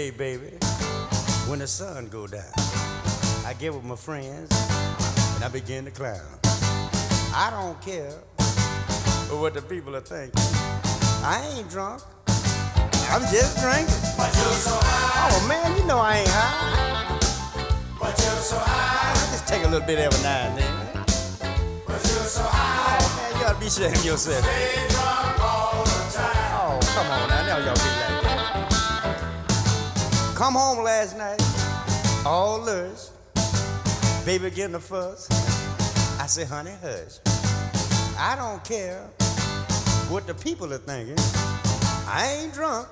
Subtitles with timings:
[0.00, 0.56] day, baby,
[1.46, 2.54] when the sun go down,
[3.44, 4.48] I get with my friends
[5.34, 6.24] and I begin to clown.
[7.34, 8.16] I don't care
[9.36, 10.40] what the people are thinking.
[11.22, 12.00] I ain't drunk.
[13.12, 14.00] I'm just drinking.
[14.16, 15.28] But you're so high.
[15.28, 17.18] Oh man, you know I ain't high.
[18.00, 19.12] But you're so high.
[19.12, 20.74] I just take a little bit every now and then.
[21.86, 22.96] But you're so oh, high.
[23.02, 24.42] Oh man, you ought to be ashamed yourself.
[24.44, 26.56] Stay drunk all the time.
[26.56, 28.09] Oh, come on now, now y'all be like.
[30.40, 31.36] Come home last night,
[32.24, 33.12] all lush.
[34.24, 35.28] Baby getting a fuss.
[36.18, 37.20] I say, honey, hush.
[38.16, 39.02] I don't care
[40.08, 41.20] what the people are thinking.
[42.08, 42.88] I ain't drunk.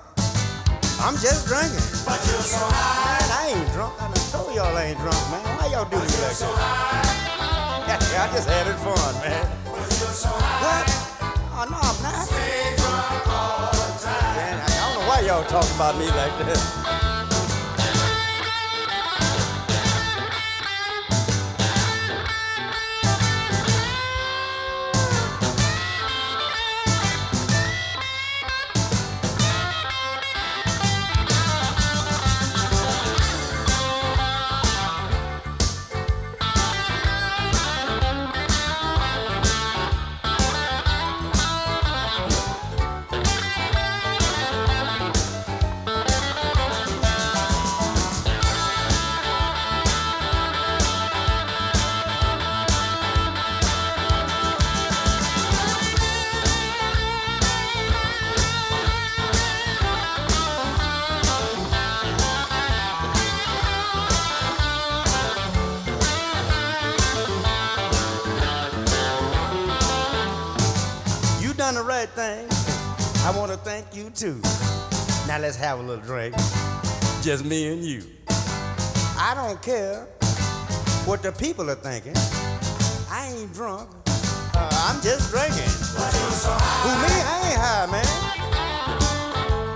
[1.01, 1.81] I'm just drinking.
[2.05, 3.17] But you're so high.
[3.17, 3.97] Man, I ain't drunk.
[3.99, 5.41] I done told y'all I ain't drunk, man.
[5.57, 6.53] Why y'all do me like So that?
[6.53, 8.29] high.
[8.29, 9.41] I just having fun, man.
[9.65, 10.85] But you're so high.
[10.85, 10.85] What?
[11.49, 12.29] Oh, no, I'm not.
[12.29, 14.37] Stay drunk all the time.
[14.37, 16.88] Man, I don't know why y'all talk about me like that.
[74.19, 74.41] Too.
[75.29, 76.35] Now let's have a little drink.
[77.21, 78.03] Just me and you.
[79.17, 80.07] I don't care
[81.05, 82.17] what the people are thinking.
[83.09, 83.89] I ain't drunk.
[84.55, 85.71] Uh, I'm just drinking.
[85.95, 86.83] But you're so high.
[86.83, 87.15] Who me?
[87.15, 88.03] I ain't high, man.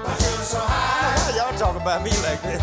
[0.03, 1.31] But you're so high.
[1.31, 2.59] Why y'all talk about me like that?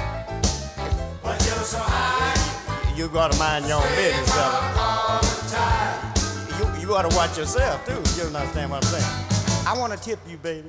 [1.22, 2.94] But you're so high.
[2.94, 4.74] You gotta mind your own business, fella.
[4.76, 6.76] All the time.
[6.76, 7.94] You, you gotta watch yourself too.
[8.20, 9.66] You understand what I'm saying?
[9.66, 10.68] I wanna tip you, baby.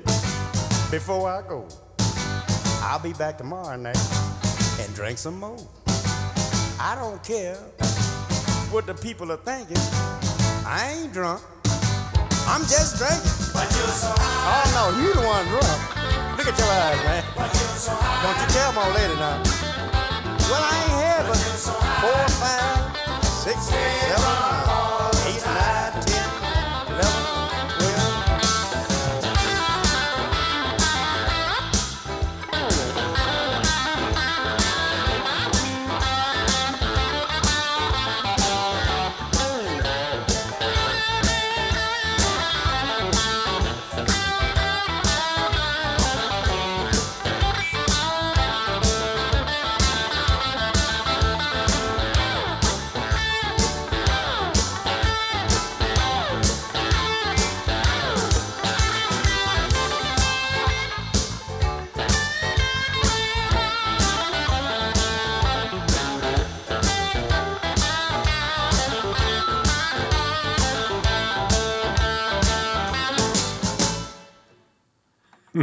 [0.92, 1.66] Before I go,
[2.82, 3.96] I'll be back tomorrow night
[4.78, 5.56] and drink some more.
[6.78, 7.54] I don't care
[8.70, 9.78] what the people are thinking.
[10.68, 11.40] I ain't drunk.
[12.44, 13.24] I'm just drinking.
[13.56, 14.68] But you're so high.
[14.68, 16.36] Oh no, you the one drunk.
[16.36, 17.24] Look at your eyes, man.
[17.36, 18.28] But you're so high.
[18.28, 19.40] Don't you tell my lady now.
[20.44, 21.40] Well, I ain't had but
[22.04, 25.01] four, five, six, seven,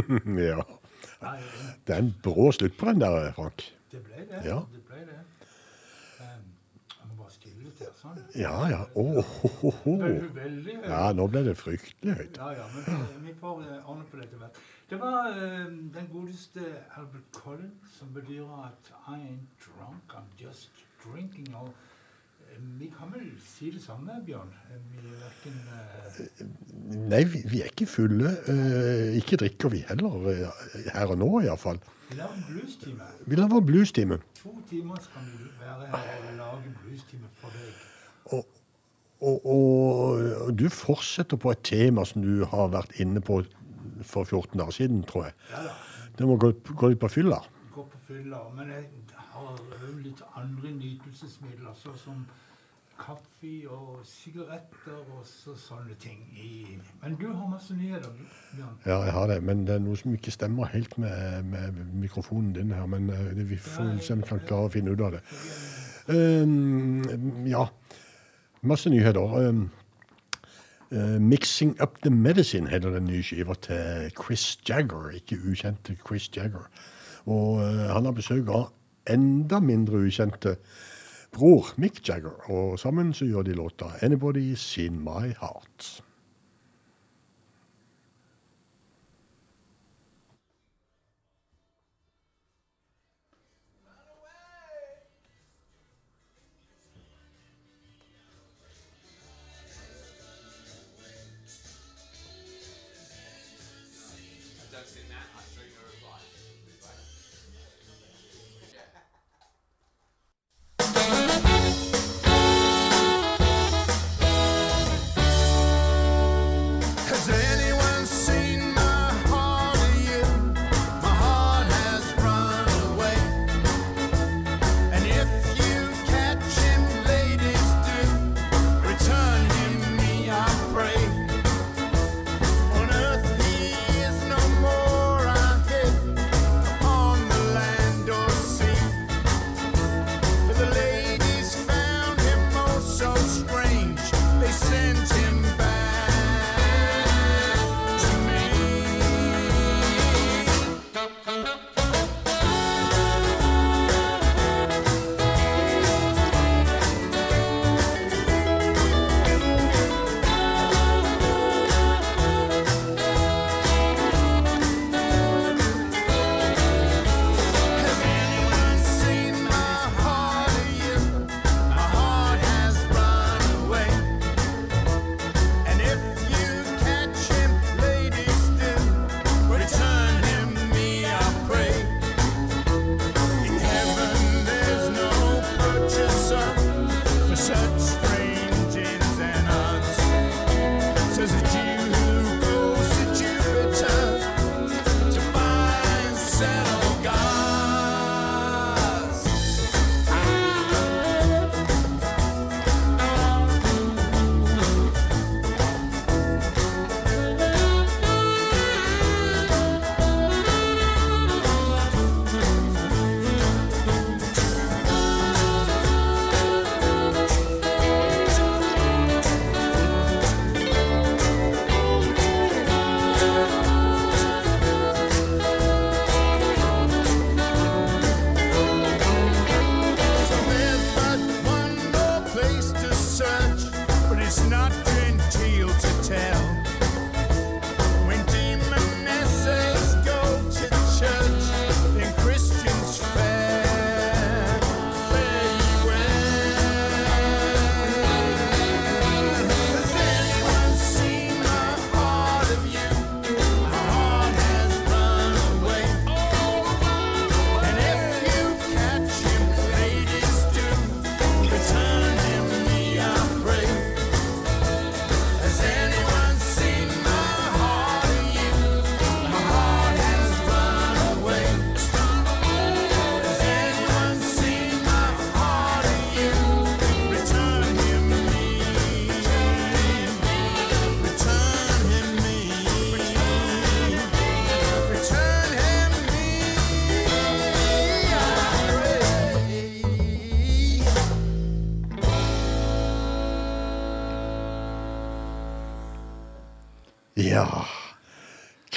[0.50, 0.62] ja.
[1.86, 3.66] Det er en brå slutt på den der, Frank.
[3.92, 4.40] Det ble det.
[4.46, 4.60] Ja.
[4.72, 5.18] det, ble det.
[6.20, 6.48] Um,
[6.94, 8.18] jeg må bare stille litt her, sånn.
[8.38, 8.80] Ja, ja.
[8.94, 9.20] Oh,
[9.82, 9.96] ho.
[10.00, 10.88] Ble veldig høyt.
[10.92, 12.40] Ja, nå ble det fryktelig høyt.
[12.40, 14.60] Ja, ja, men vi- vi får eh, ordne på dette hvert.
[14.90, 15.66] Det var eh,
[15.96, 16.64] den godeste
[16.98, 20.70] Albert Collins som bedyrer at I ain't drunk, I'm just
[21.04, 21.50] drinking.
[21.54, 21.89] Og eh,
[22.80, 24.52] vi kan vel si det samme, Bjørn.
[24.90, 26.46] Vi er verken eh,
[27.10, 28.32] Nei, vi, vi er ikke fulle.
[28.50, 31.80] Eh, ikke drikker vi heller, eh, her og nå iallfall.
[32.10, 33.10] Vi lager en bluestime.
[33.26, 34.18] Vi lager bluestime.
[34.42, 37.86] To timer skal vi være og lage bluestime for deg.
[38.30, 38.46] Og,
[39.20, 43.42] og, og du fortsetter på et tema som du har vært inne på
[44.06, 45.38] for 14 dager siden, tror jeg.
[45.52, 45.78] Ja da.
[46.20, 47.38] Det må gå, gå litt på fylla.
[47.72, 48.42] Gå på fylla.
[48.56, 48.88] Men jeg
[49.32, 49.60] har
[50.02, 52.24] litt andre nytelsesmidler, sånn som
[53.00, 56.20] kaffe og sigaretter og så, sånne ting.
[56.36, 56.76] I.
[57.02, 58.12] Men du har masse nyheter,
[58.54, 58.76] Bjørn.
[58.86, 62.52] Ja, jeg har det, men det er noe som ikke stemmer helt med, med mikrofonen
[62.56, 62.86] din her.
[62.90, 65.22] Men eh, det, vi får se om vi kan klare å finne ut av det.
[66.10, 67.66] Um, ja,
[68.62, 69.36] masse nyheter.
[69.48, 69.70] Um,
[70.92, 75.10] uh, 'Mixing Up The Medicine' heter den nye skiva til Chris Jagger.
[75.16, 76.68] Ikke ukjente Chris Jagger.
[77.26, 78.70] Og uh, han har besøk av
[79.10, 80.56] enda mindre ukjente
[81.32, 82.50] bror Mick Jagger.
[82.50, 86.09] Og sammen så gjør de låta 'Anybody Seen My Heart'.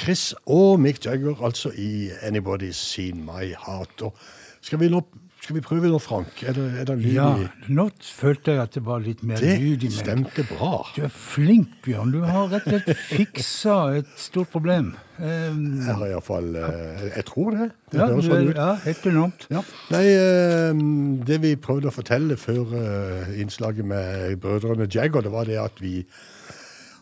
[0.04, 4.02] Chris og Mick Jagger, altså i 'Anybody's Seen My Heart'.
[4.04, 4.12] Og
[4.60, 5.00] skal, vi nå,
[5.40, 6.42] skal vi prøve nå, Frank?
[6.44, 9.40] Er det, er det lyd Ja, i nå følte jeg at det var litt mer
[9.40, 9.96] lyd Det i meg.
[9.96, 10.82] stemte bra.
[10.96, 12.12] Du er flink, Bjørn.
[12.12, 14.92] Du har rett og slett fiksa et stort problem.
[15.18, 17.70] Um, Jeg har iallfall uh, Jeg tror det.
[17.92, 18.56] Det ja, høres sånn ut.
[18.56, 19.46] ja, helt enormt.
[19.50, 19.62] Ja.
[19.94, 20.84] Nei, uh,
[21.24, 25.80] det vi prøvde å fortelle før uh, innslaget med brødrene Jagger, det var det at
[25.80, 26.04] vi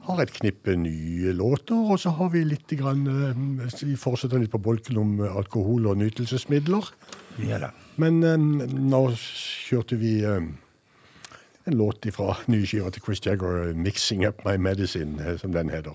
[0.06, 4.50] har et knippe nye låter, og så har vi litt grann, eh, Vi fortsetter litt
[4.50, 6.90] på bolken om eh, alkohol og nytelsesmidler.
[7.46, 7.70] Ja.
[7.96, 10.58] Men eh, nå kjørte vi en
[11.78, 15.94] låt fra nye skiva til Chris Jagger, 'Mixing Up My Medicine', som den heter.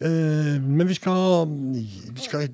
[0.00, 2.48] Men vi skal, vi skal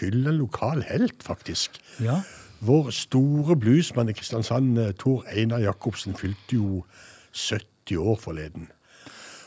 [0.00, 1.80] hylle en lokal helt, faktisk.
[2.00, 2.20] Ja.
[2.60, 6.84] Vår store bluesmann i Kristiansand, Tor Einar Jacobsen, fylte jo
[7.32, 8.68] 70 år forleden.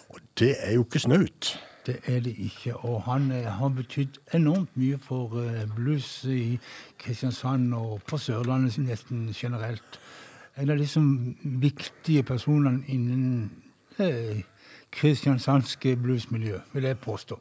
[0.09, 1.59] Og det er jo ikke snaut.
[1.85, 2.75] Det er det ikke.
[2.77, 6.59] Og han eh, har betydd enormt mye for eh, blues i
[6.99, 9.99] Kristiansand og på Sørlandet nesten generelt.
[10.57, 13.51] En av de som viktige personene innen
[13.99, 14.43] eh,
[14.91, 17.37] kristiansandske bluesmiljø, vil jeg påstå.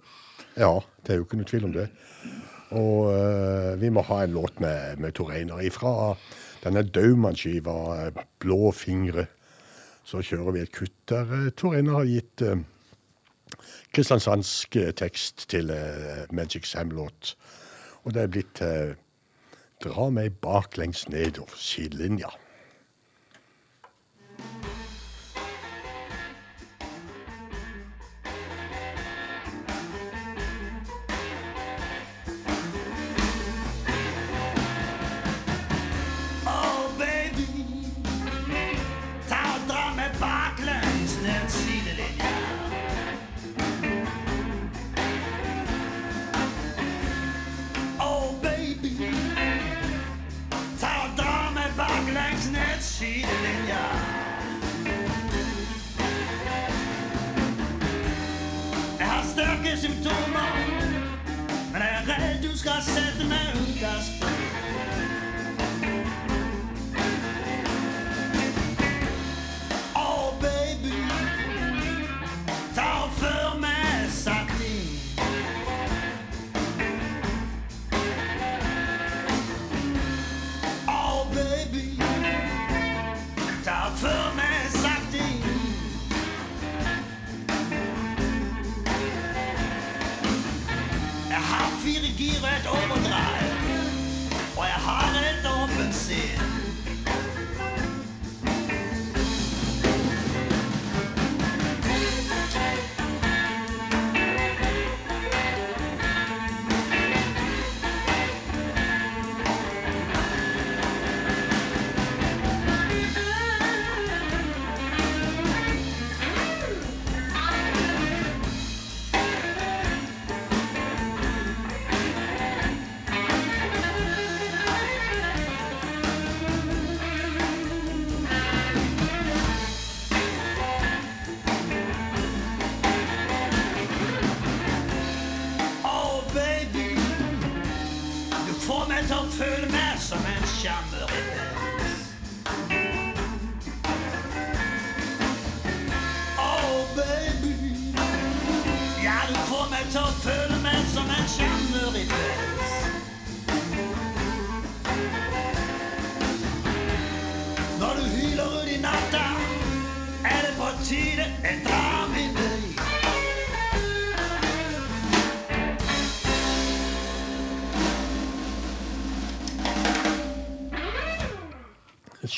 [0.57, 1.89] Ja, det er jo ikke noe tvil om det.
[2.79, 6.15] Og eh, vi må ha en låt med, med Tor Einar ifra
[6.63, 9.27] denne Daumann-skiva, 'Blå fingre'.
[10.11, 12.59] Så kjører vi et kutt der eh, Tor Einar har gitt eh,
[13.95, 15.71] kristiansandsk eh, tekst til
[16.35, 17.37] Magic Sam-låt.
[18.03, 18.63] Og det er blitt
[19.81, 22.35] 'Dra meg baklengs nedover sidelinja'.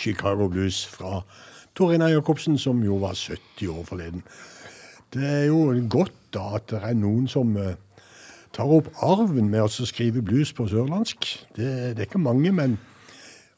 [0.03, 1.23] Chicago Blues fra
[1.75, 4.23] Torina Jacobsen, som jo var 70 år forleden.
[5.15, 7.77] Det er jo godt da at det er noen som eh,
[8.53, 11.29] tar opp arven med å skrive blues på sørlandsk.
[11.57, 12.79] Det, det er ikke mange, men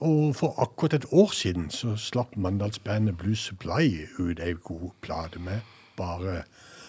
[0.05, 5.41] og for akkurat et år siden så slapp Mandalsbandet Blues Supply ut ei god plate
[5.41, 5.63] med
[5.97, 6.43] bare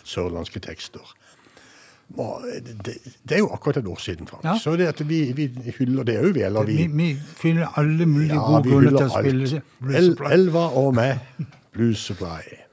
[0.03, 1.13] sørlandske tekster.
[2.15, 4.43] Det, er jo akkurat et år siden, Frank.
[4.45, 4.57] Ja.
[4.62, 6.43] Så det at vi, vi hyller det òg, vi.
[6.47, 9.62] Eller vi, Vi, vi finner alle mulige ja, gode grunner til å spille.
[9.79, 11.19] Blues El, Elva og meg,
[11.74, 12.64] Blues Supply.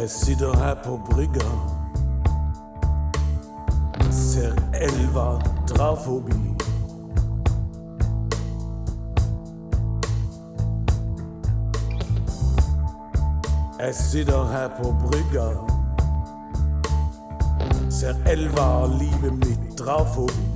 [0.00, 1.48] Jeg sitter her på brygga.
[4.10, 6.54] Ser elva dra forbi.
[13.80, 15.48] Jeg sitter her på brygga.
[17.90, 20.48] Ser elva og livet mitt dra forbi.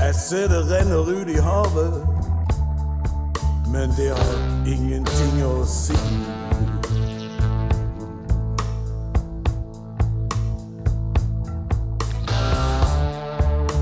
[0.00, 2.17] Jeg ser det renner ut i havet
[3.72, 5.96] men det har ingenting å si.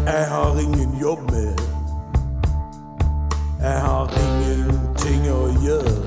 [0.06, 1.60] Jeg har ingen jobb med.
[3.60, 6.05] Jeg har ingenting å gjøre.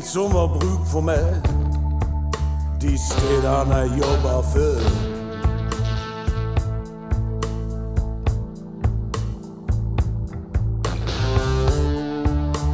[0.00, 1.24] Ingen som har bruk for meg
[2.80, 4.80] de stedene jeg jobba før.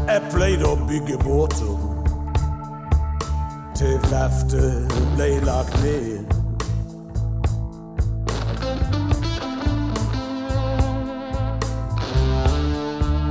[0.06, 1.74] Jeg pleide å bygge båter
[3.74, 6.32] til verftet ble lagt ned.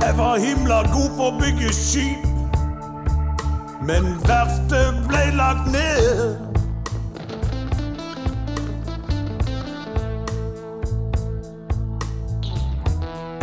[0.04, 2.35] Jeg var himla god på å bygge skip,
[3.86, 6.36] men verftet ble lagt ned.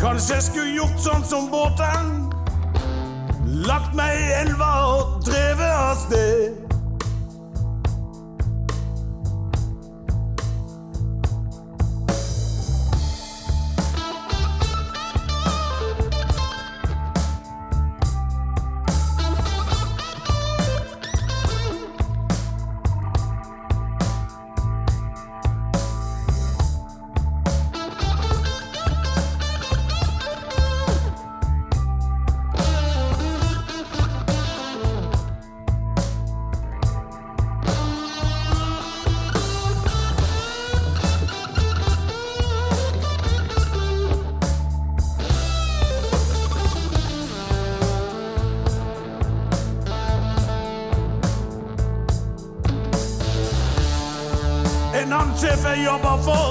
[0.01, 2.12] Kanskje jeg skulle gjort sånn som båten.
[3.63, 6.62] Lagt meg i elva og drevet av sted.
[56.01, 56.43] Sjef jeg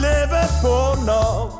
[0.00, 1.50] leve på Nav.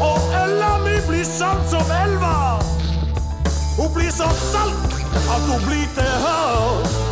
[0.00, 2.36] Og Ella mi blir sånn som elva.
[3.76, 7.05] Hun blir så salt at hun blir til hav.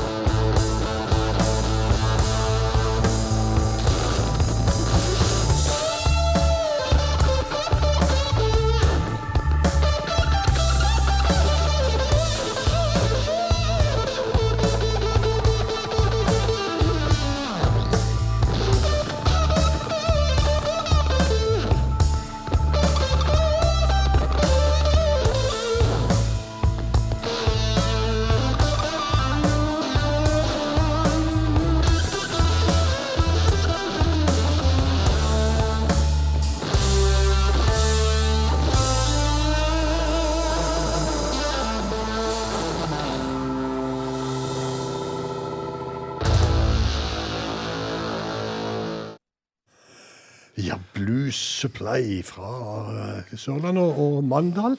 [51.85, 54.79] Blues fra eh, Sørlandet og- Mandal.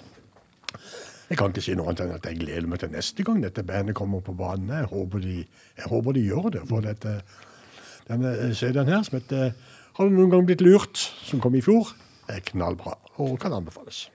[1.30, 3.64] Jeg kan ikke si noe annet enn at jeg gleder meg til neste gang dette
[3.64, 4.70] bandet kommer på banen.
[4.70, 5.46] Jeg håper de,
[5.78, 6.62] jeg håper de gjør det.
[6.70, 7.22] For dette,
[8.08, 9.54] denne CD-en her, som heter
[9.96, 11.96] 'Har du noen gang blitt lurt?', som kom i fjor,
[12.28, 14.10] er knallbra og kan anbefales.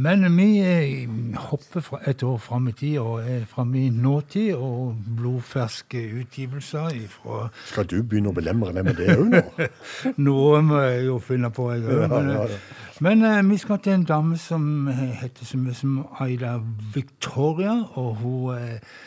[0.00, 1.08] Men vi eh,
[1.50, 6.94] hopper fra et år fram i tid og er framme i nåtid og blodferske utgivelser
[6.96, 9.42] ifra Skal du begynne å belemre meg med det òg nå?
[10.26, 12.06] Noe må jeg jo finne på, jeg òg.
[12.14, 12.96] Men, ja, ja, ja.
[13.04, 16.56] men uh, vi skal til en dame som heter så mye som Aida
[16.94, 17.76] Victoria.
[18.00, 18.98] Og hun eh,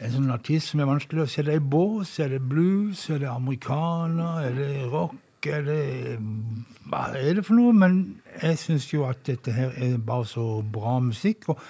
[0.00, 2.18] er en sånn artist som er vanskelig å se det i bås.
[2.18, 3.06] Er det blues?
[3.12, 4.48] Er det amerikaner?
[4.48, 5.14] Er det rock?
[5.46, 6.18] Er det
[6.90, 7.72] Hva er det for noe?
[7.72, 11.48] Men jeg syns jo at dette her er bare så bra musikk.
[11.48, 11.60] og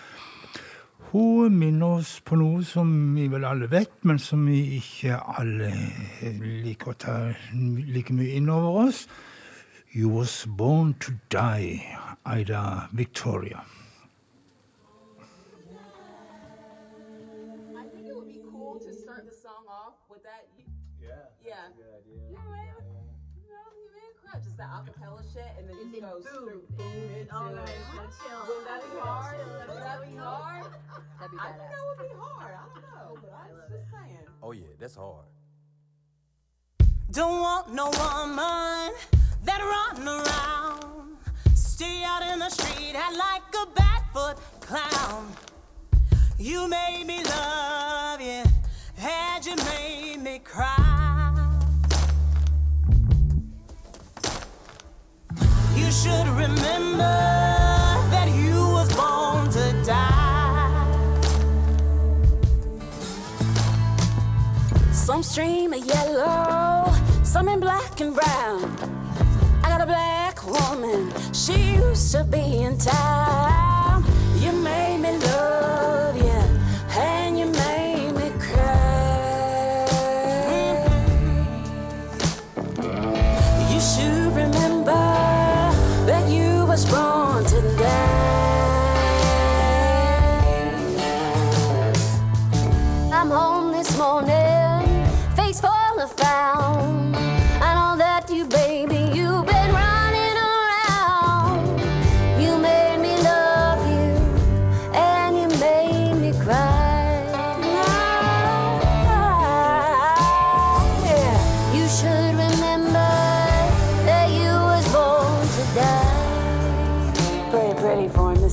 [1.11, 5.73] Hun minner oss på noe som vi vel alle vet, men som vi ikke alle
[6.65, 7.17] liker å ta
[7.63, 9.07] like mye inn over oss.
[9.93, 11.83] You was born to die,
[12.27, 13.65] Ida Victoria.
[27.41, 27.59] Boom.
[27.59, 28.57] Oh, chill.
[28.57, 29.37] Would that be hard?
[29.69, 30.65] Would that be hard?
[31.19, 32.53] That'd be I think that would be hard.
[32.53, 34.27] I don't know, but I was just saying.
[34.43, 35.27] Oh yeah, that's hard.
[37.11, 38.95] Don't want no woman
[39.45, 41.17] that run around.
[41.55, 45.33] Stay out in the street, act like a barefoot clown.
[46.39, 48.45] You made me love you,
[48.99, 51.10] and you made me cry.
[55.91, 57.17] You should remember
[58.13, 60.87] that you was born to die.
[64.93, 68.71] Some stream of yellow, some in black and brown.
[69.65, 74.05] I got a black woman, she used to be in town.
[74.37, 76.10] You made me love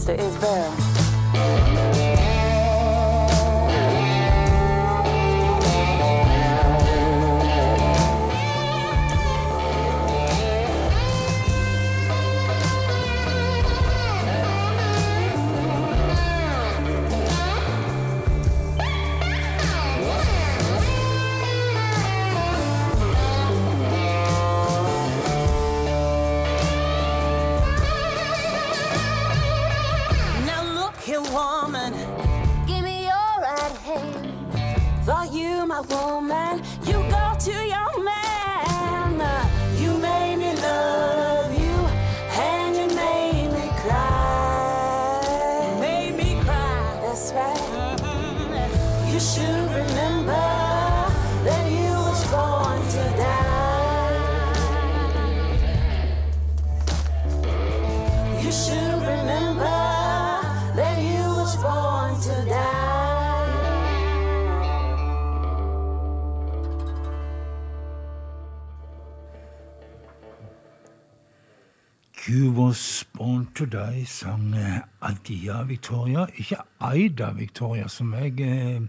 [0.07, 0.86] for Mr.
[74.27, 76.27] sang eh, Adia Victoria.
[76.37, 78.81] Ikke Aida Victoria, som jeg eh,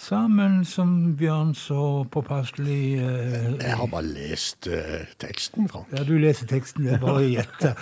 [0.00, 5.90] sa, men som Bjørn så påpasselig eh, Jeg har bare lest eh, teksten, Frank.
[5.94, 7.74] Ja, du leser teksten, det er bare å gjette.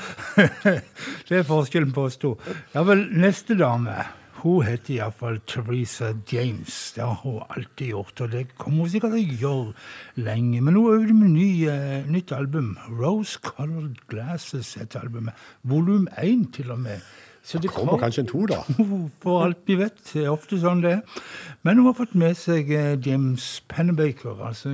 [1.29, 2.37] det er forskjellen på oss to.
[2.75, 3.99] Ja vel, neste dame.
[4.39, 6.93] Hun heter iallfall Teresa James.
[6.95, 10.61] Det har hun alltid gjort, og det kommer hun sikkert til å gjøre lenge.
[10.63, 12.77] Men hun øvde med ny, eh, nytt album.
[13.01, 15.35] Rose Colored Glasses heter albumet.
[15.65, 17.01] Volum én, til og med.
[17.43, 18.63] Så det Kommer kanskje en to, da.
[19.23, 19.99] for alt vi vet.
[20.13, 21.21] Det er ofte sånn det er.
[21.63, 24.71] Men hun har fått med seg eh, James Pennebaker, altså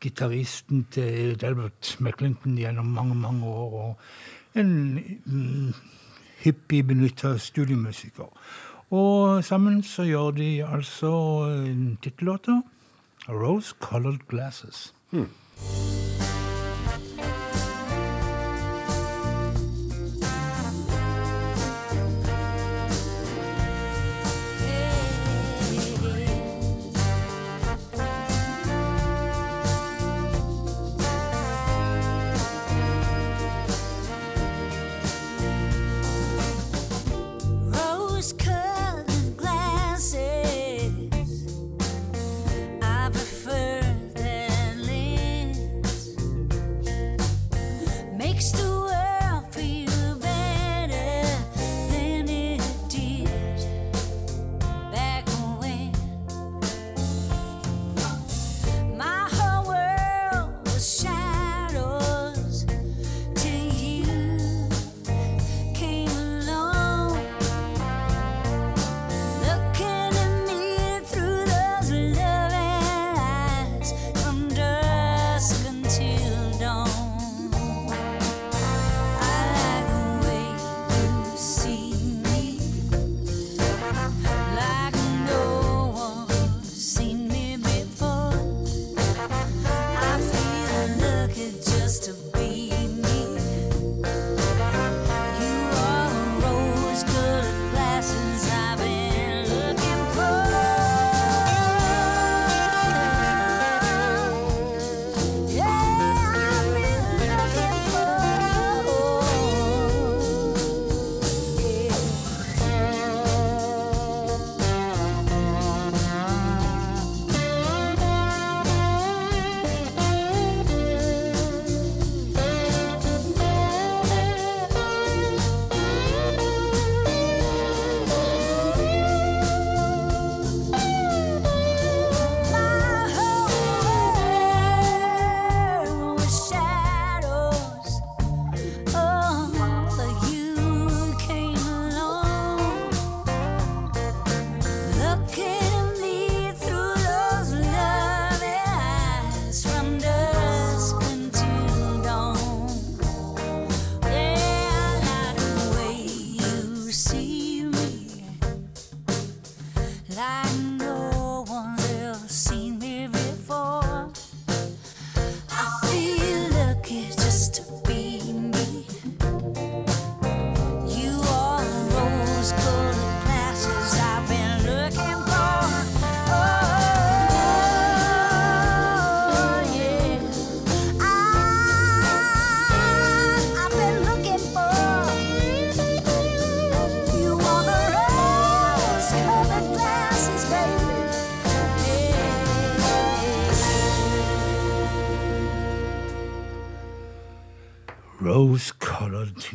[0.00, 3.72] gitaristen til Delbert McClinton gjennom mange, mange år.
[3.72, 5.72] Og en mm,
[6.44, 8.30] hippie benytta studiomusiker.
[8.92, 11.12] Og sammen så gjør de altså
[11.48, 12.60] eh, tittellåta
[13.28, 14.92] 'Rose Colored Glasses'.
[15.12, 16.31] Rose-colored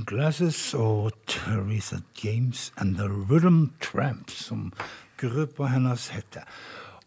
[0.07, 4.71] Glasses og Teresa James and The Rhythm Tramp, som
[5.19, 6.45] gruppa hennes heter.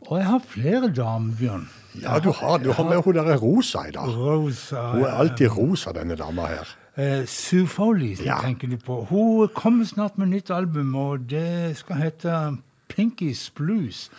[0.08, 1.64] Og jeg har flere damer, Bjørn.
[2.02, 4.08] Ja, du har, du har med hun der rosa i dag.
[4.16, 6.68] Rosa Hun er alltid rosa, denne dama her.
[6.96, 8.38] Eh, Sue Foley, Ja.
[8.42, 9.04] tenker du på.
[9.10, 12.56] Hun kommer snart med nytt album, og det skal hete
[12.92, 14.10] Pinky's Blues.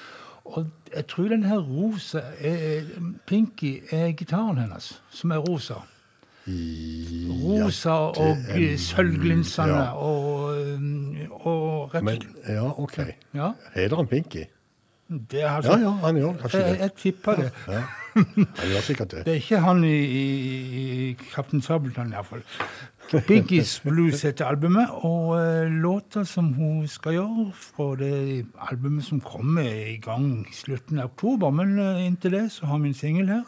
[0.46, 2.82] Og jeg tror den her rosa er,
[3.28, 5.74] Pinky er gitaren hennes, som er rosa.
[7.42, 9.92] Rosa og er- sølvglinsende ja.
[9.98, 12.98] og, um, og rett Men, ja, OK.
[13.34, 14.44] Ja, Heter han Pinky?
[15.32, 16.78] det har Ja, ja, han gjør kanskje det.
[16.80, 17.50] jeg tipper det.
[17.68, 17.82] Ja.
[18.16, 19.24] Han gjør sikkert det.
[19.26, 22.44] Det er ikke han i, i, i Kaptein Sabeltann, iallfall.
[23.12, 29.20] Pinky's Blues heter albumet, og uh, låta som hun skal gjøre fra det albumet som
[29.20, 32.94] kommer i gang i slutten av oktober, men eh, inntil det så har vi en
[32.96, 33.44] singel her.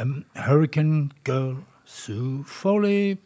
[0.00, 1.58] Um, Hurricane Girl
[1.92, 3.18] Sue Foley.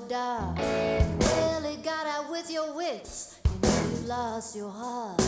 [0.00, 0.58] Dark.
[0.58, 3.40] Really got out with your wits.
[3.44, 5.18] You know you lost your heart.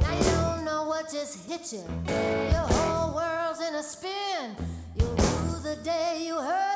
[0.00, 1.84] Now you don't know what just hit you.
[2.08, 4.56] Your whole world's in a spin.
[4.96, 6.69] You'll rue the day you heard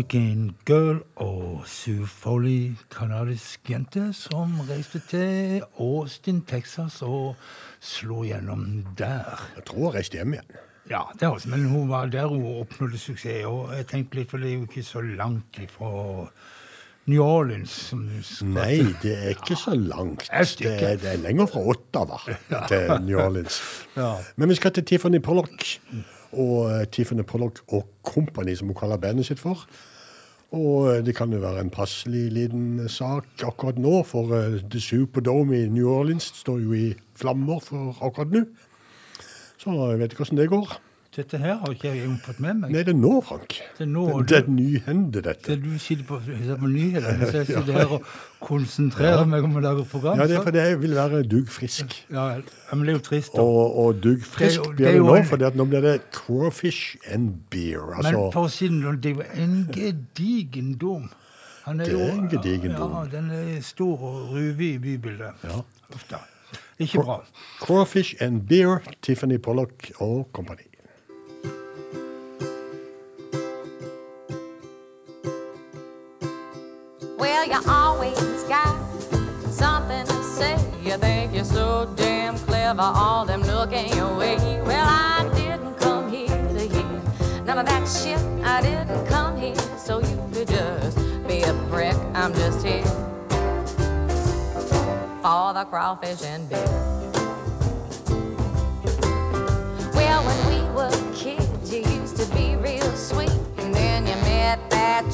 [0.00, 7.34] Hurricane Girl og Sue Foley, kanadisk jente, som reiste til Austin, Texas og
[7.84, 9.42] slo gjennom der.
[9.58, 10.56] Jeg tror hun reiste hjem igjen.
[10.88, 13.44] Ja, det også, men hun var der hun oppnådde suksess.
[13.44, 15.92] Og jeg tenkte litt, for det er jo ikke så langt ifra
[17.04, 17.76] New Orleans.
[17.90, 20.30] Som skal Nei, det er ikke så langt.
[20.32, 22.22] Det er, det er lenger fra Ottawa
[22.72, 23.60] til New Orleans.
[24.00, 24.14] Ja.
[24.36, 25.68] Men vi skal til Tiffany Pollock.
[26.32, 29.68] Og eh, Tiffany Pollock og Company, som hun kaller bandet sitt for.
[30.56, 34.82] Og eh, det kan jo være en passelig liten sak akkurat nå, for eh, The
[34.82, 36.86] Superdome i New Orleans står jo i
[37.18, 38.44] flammer for akkurat nå.
[39.60, 40.78] Så jeg vet ikke hvordan det går.
[41.10, 42.70] Dette her har ikke jeg fått med meg.
[42.70, 43.56] Nei, det er nå, Frank.
[43.74, 45.42] Det er nå, det, det er du- nyhende, dette.
[45.48, 48.04] Det du sitter på, på nyhetene, så jeg sitter her og
[48.46, 50.20] konsentrerer meg om å lage program.
[50.22, 51.96] Ja, det er fordi jeg vil være duggfrisk.
[52.14, 53.34] Ja, ja, men det er jo trist.
[53.34, 53.42] da.
[53.42, 57.34] Og, og Det er det blir er det nå, for nå blir det crawfish and
[57.50, 57.90] beer.
[57.96, 61.10] Men Altså, for å si det sånn, det er jo en gedigen dom.
[61.66, 62.94] Han Det er en gedigen dom.
[62.94, 65.42] Ja, den er stor og ruvig i bybildet.
[65.42, 65.58] Ja.
[66.06, 66.22] Da.
[66.80, 67.18] Ikke bra.
[67.60, 70.69] crawfish and beer, Tiffany Pollock og company.
[77.20, 78.80] Well, you always got
[79.50, 80.56] something to say.
[80.82, 84.36] You think you're so damn clever, all them looking your way.
[84.64, 87.02] Well, I didn't come here to hear
[87.44, 88.18] none of that shit.
[88.42, 90.96] I didn't come here so you could just
[91.28, 91.94] be a prick.
[92.14, 92.84] I'm just here
[95.20, 96.99] for the crawfish and beer.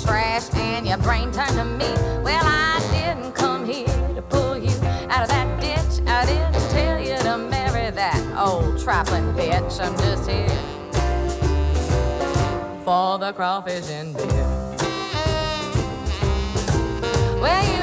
[0.02, 1.92] Trash and your brain turned to me.
[2.22, 4.70] Well, I didn't come here to pull you
[5.08, 6.06] out of that ditch.
[6.06, 9.80] I didn't tell you to marry that old trifling bitch.
[9.80, 10.48] I'm just here
[12.84, 14.26] for the crawfish and beer.
[17.40, 17.75] Well,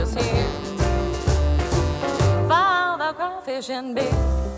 [0.00, 0.46] just here
[2.48, 4.49] for the crawfish and beer.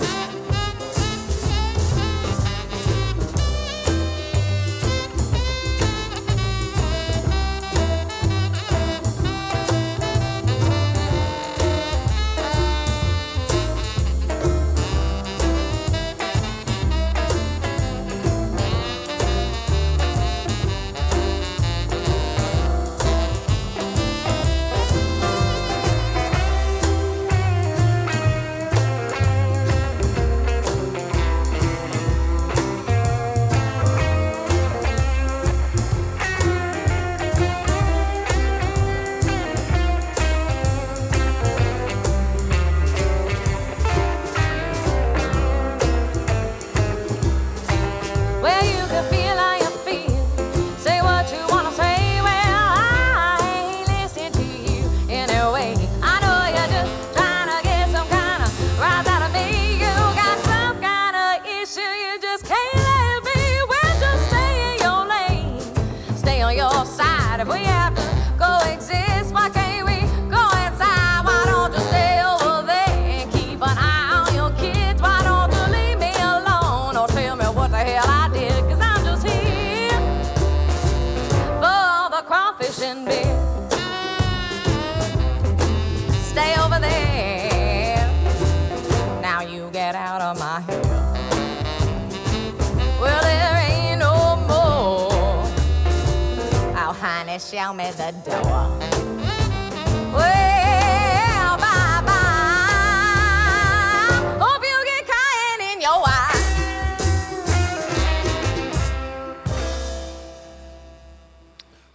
[97.33, 98.79] Honey, show me the door.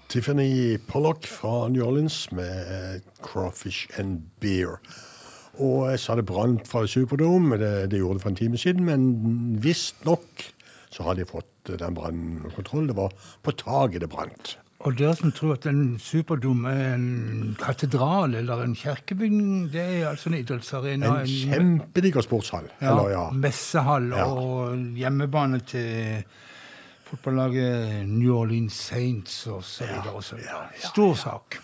[0.08, 4.80] Tiffany Pollock fra New Orleans med Crawfish and Beer.
[5.60, 8.86] Og jeg sa det brant fra Superdome, det, det gjorde det for en time siden,
[8.86, 10.54] men visstnok
[10.90, 12.88] så har de fått den brannen kontroll.
[12.88, 13.14] Det var
[13.44, 14.58] på taket det brant.
[14.86, 20.10] Og dere som tror at en superdom er en katedral eller en kirkebygning, det er
[20.12, 21.14] altså en idrettsarena.
[21.24, 22.68] En kjempediger sportshall.
[22.82, 23.24] ja, Eller, ja.
[23.34, 24.26] messehall Ja.
[24.30, 26.24] og hjemmebane til
[27.08, 30.22] fotballaget New Orleans Saints og så videre.
[30.84, 31.58] Stor sak.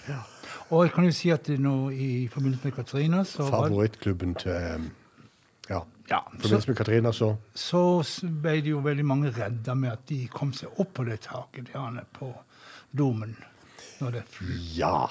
[0.69, 4.89] Og jeg kan jo si at nå i forbindelse med Katrina så, Favorittklubben til um,
[5.69, 5.79] Ja.
[6.09, 8.01] ja, forbindelse med Katrina, så så
[8.41, 11.69] ble det jo veldig mange redda med at de kom seg opp på det taket
[11.73, 12.33] der han er på
[12.97, 13.35] domen.
[14.77, 15.09] Ja.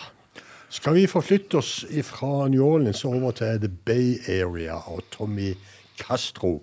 [0.68, 5.54] Skal vi forflytte oss fra New Orleans over til The Bay Area og Tommy
[5.98, 6.62] Castro,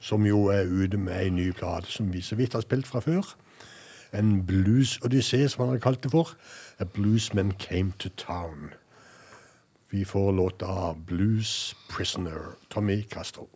[0.00, 3.00] som jo er ute med ei ny plate som vi så vidt har spilt fra
[3.00, 3.34] før.
[4.14, 6.34] En blues-odyssé, som han har kalt det for.
[6.78, 8.74] A Bluesman Came to Town.
[9.90, 13.48] Vi får låta Blues Prisoner, Tommy Castro.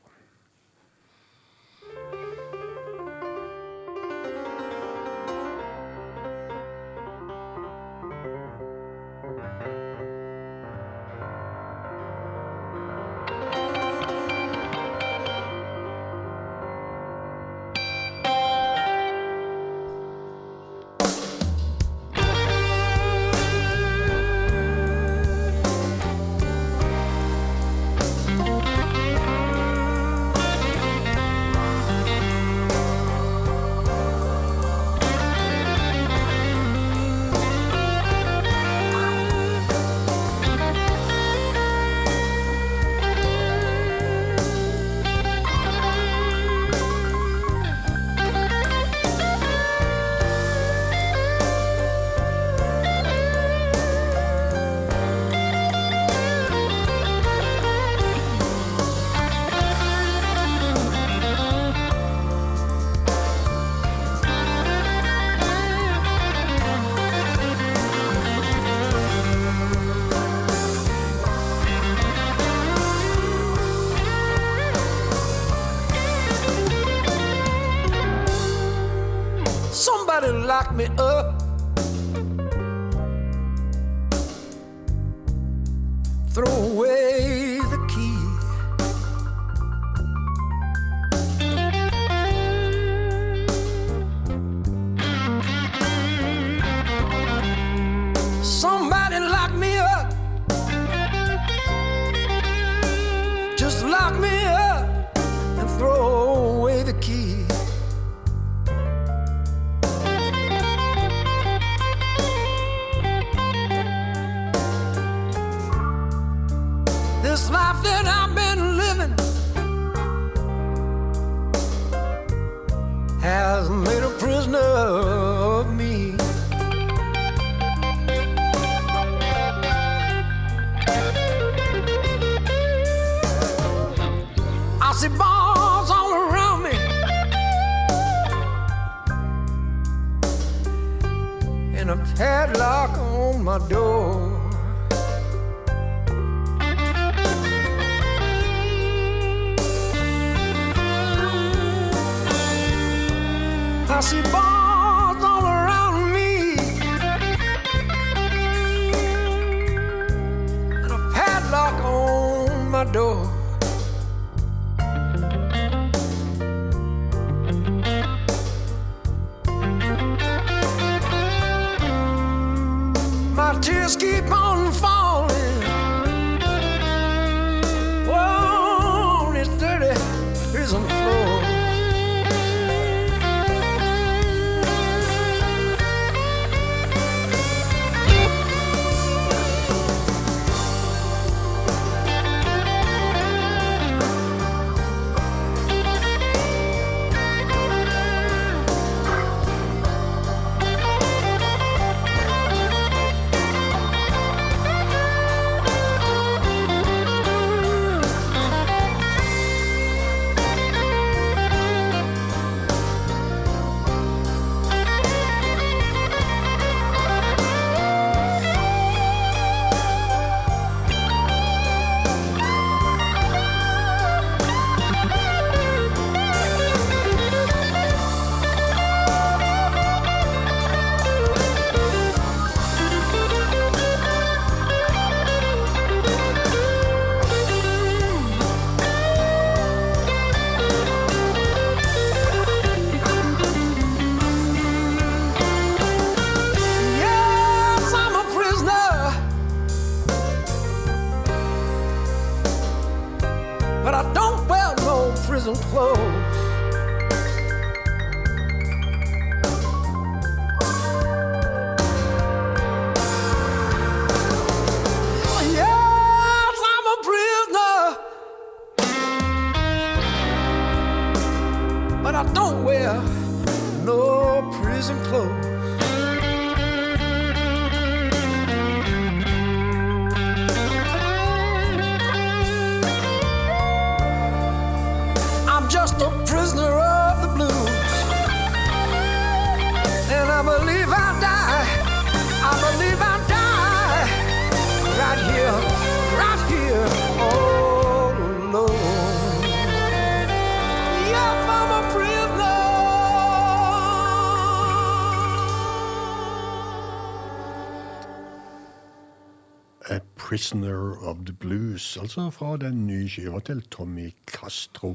[310.39, 314.95] Prisoner of the Blues, altså fra den nye skiva til Tommy Castro.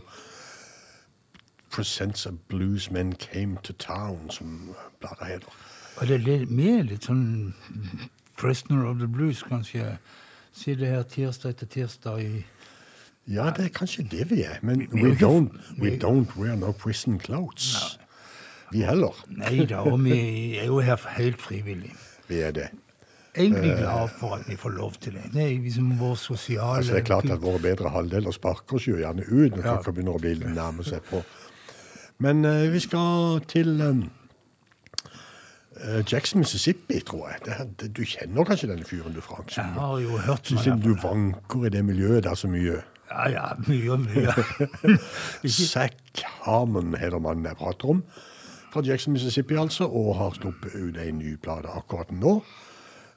[1.72, 5.48] Presents a Bluesmen Came to Town, som bladet heter.
[5.98, 7.52] Og det er mer litt sånn
[8.40, 9.98] Prisoner of the Blues, kanskje.
[10.56, 12.46] Si det her tirsdag etter tirsdag i
[13.28, 17.20] Ja, det er kanskje det vi er, men we don't, we don't wear no prison
[17.20, 18.00] clothes.
[18.72, 19.20] Vi heller.
[19.28, 21.92] Nei da, og vi er jo her helt frivillig.
[22.32, 22.70] Vi er det.
[23.36, 25.24] Egentlig glad for at vi får lov til det.
[25.34, 28.88] Det er liksom vår sosiale Altså, det er klart at våre bedre halvdeler sparker oss
[28.88, 29.72] jo gjerne ut når Ja.
[29.74, 31.24] klokka begynner å bli nærme seg på.
[32.22, 34.04] Men uh, vi skal til um,
[36.12, 37.40] Jackson, Mississippi, tror jeg.
[37.46, 39.50] Det, det, du kjenner kanskje denne fyren, du, Frank?
[39.58, 42.84] Jeg har jo hørt som meg du vanker i det miljøet der så mye.
[43.10, 45.00] Ja, ja, mye og mye.
[45.74, 48.04] Zack Harmon heter mannen jeg prater om.
[48.74, 52.40] Fra Jackson, Mississippi, altså, og har sluppet ut ei ny plate akkurat nå.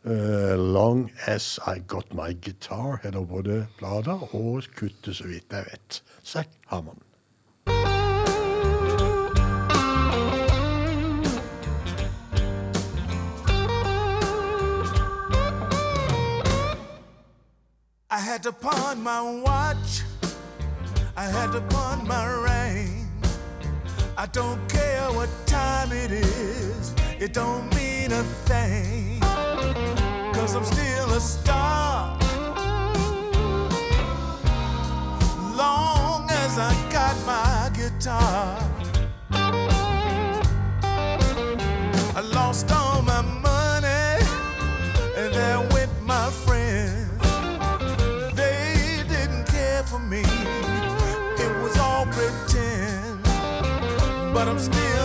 [0.06, 5.64] Eh, Long As I Got My Guitar heter både plata og kuttet, så vidt jeg
[5.70, 6.02] vet.
[6.24, 6.98] Zack Harmon.
[18.08, 20.04] I had to pawn my watch.
[21.16, 23.10] I had to pawn my ring.
[24.16, 26.94] I don't care what time it is.
[27.18, 29.15] It don't mean a thing.
[30.36, 32.18] Cause I'm still a star.
[35.56, 38.58] Long as I got my guitar.
[42.14, 44.26] I lost all my money.
[45.16, 47.10] And there went my friends.
[48.36, 50.22] They didn't care for me.
[51.44, 53.22] It was all pretend.
[54.34, 54.95] But I'm still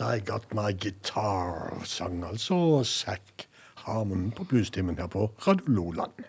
[0.00, 6.24] Long I Got My Guitar, sang altså Zack Harmon på bluestimen her på Radio Loland.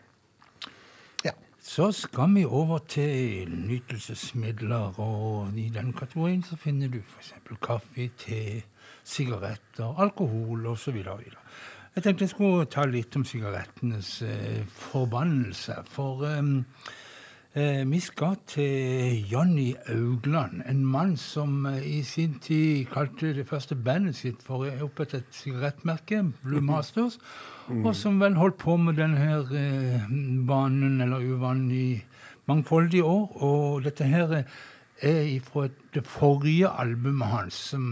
[1.62, 7.34] Så skal vi over til nytelsesmidler, og i den kategorien så finner du f.eks.
[7.62, 8.64] kaffe, te,
[9.04, 10.96] sigaretter, alkohol osv.
[11.96, 15.80] Jeg tenkte jeg skulle ta litt om sigarettenes eh, forbannelse.
[15.90, 16.44] For eh,
[17.56, 23.76] vi skal til Johnny Augland, en mann som eh, i sin tid kalte det første
[23.76, 27.16] bandet sitt for å opprette et sigarettmerke, Blue Masters,
[27.70, 30.04] og som vel holdt på med denne eh,
[30.50, 32.04] vanen eller uvanen i
[32.52, 33.32] mangfoldige år.
[33.40, 37.86] Og dette her er fra det forrige albumet hans, som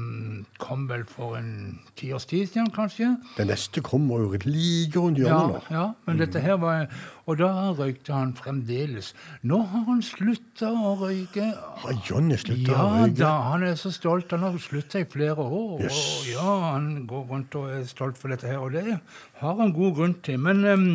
[0.60, 3.14] kom vel for en tiårs tid siden, kanskje.
[3.38, 6.88] Det neste kommer jo like rundt hjørnet Ja, ja, men dette her var
[7.26, 9.14] Og da røykte han fremdeles.
[9.48, 11.54] Nå har han slutta å røyke.
[11.86, 13.16] Har Johnny slutta Ja å røyke?
[13.22, 14.36] da, han er så stolt.
[14.36, 15.86] Han har slutta i flere år.
[15.86, 16.02] Yes.
[16.04, 19.00] Og ja, han går rundt og er stolt for dette her, og det
[19.40, 20.42] har han god grunn til.
[20.44, 20.90] Men um,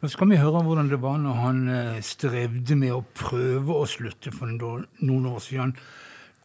[0.00, 3.84] nå skal vi høre hvordan det var når han eh, strevde med å prøve å
[3.84, 5.74] slutte for noen år siden.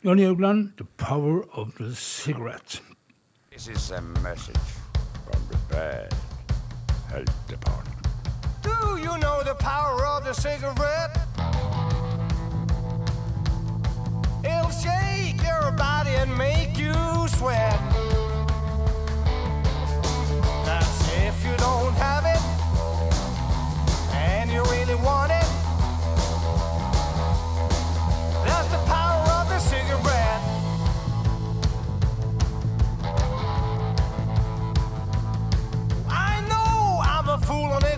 [0.05, 2.79] Johnny Haugland, 'The Power of the Cigarette'.
[3.49, 4.67] This is a message
[5.25, 6.13] from the bad
[7.09, 8.05] health department.
[8.61, 11.17] Do you know the power of the cigarette?
[14.43, 16.93] It'll shake your body and make you
[17.39, 17.79] sweat.
[20.67, 22.43] That's if you don't have it
[24.13, 25.34] and you really want it.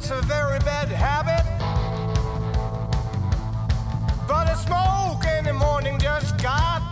[0.10, 1.44] It's a very bad habit.
[4.26, 6.87] But a smoke in the morning just got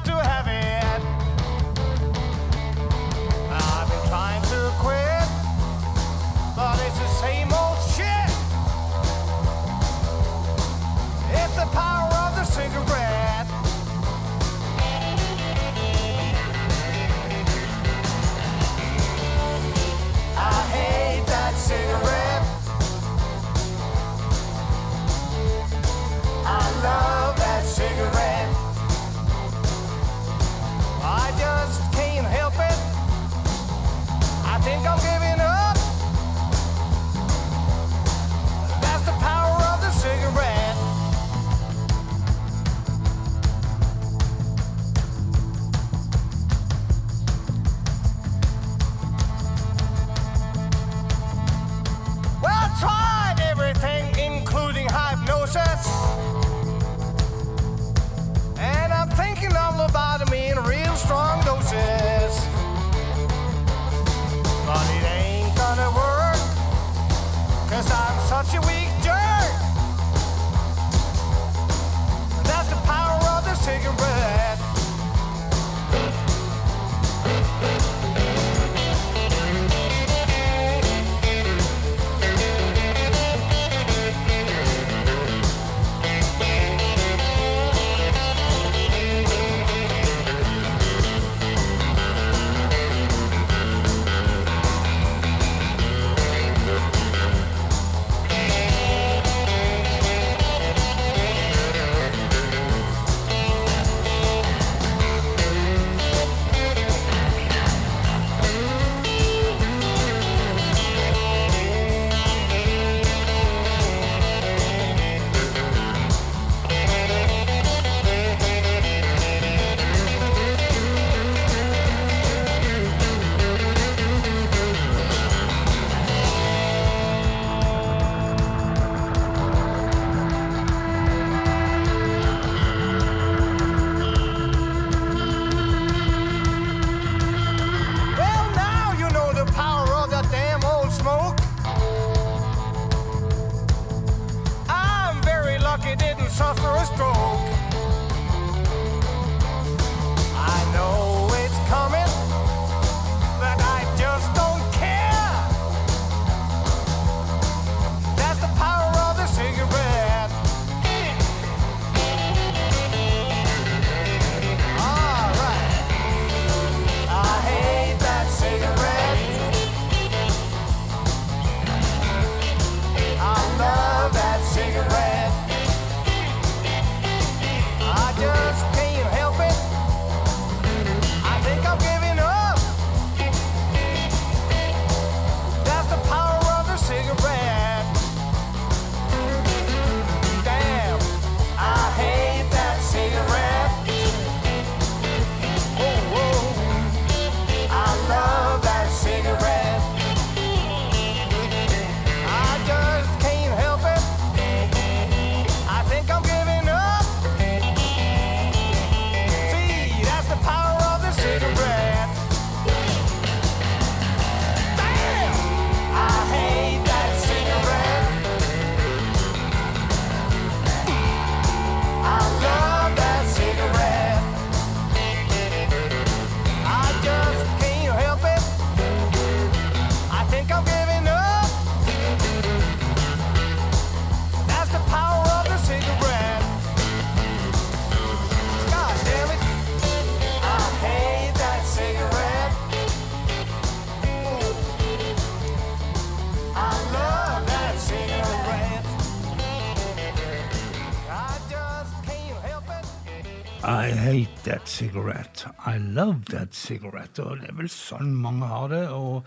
[255.65, 257.19] I love that cigarette.
[257.23, 259.25] Og det er vel sånn mange har det, og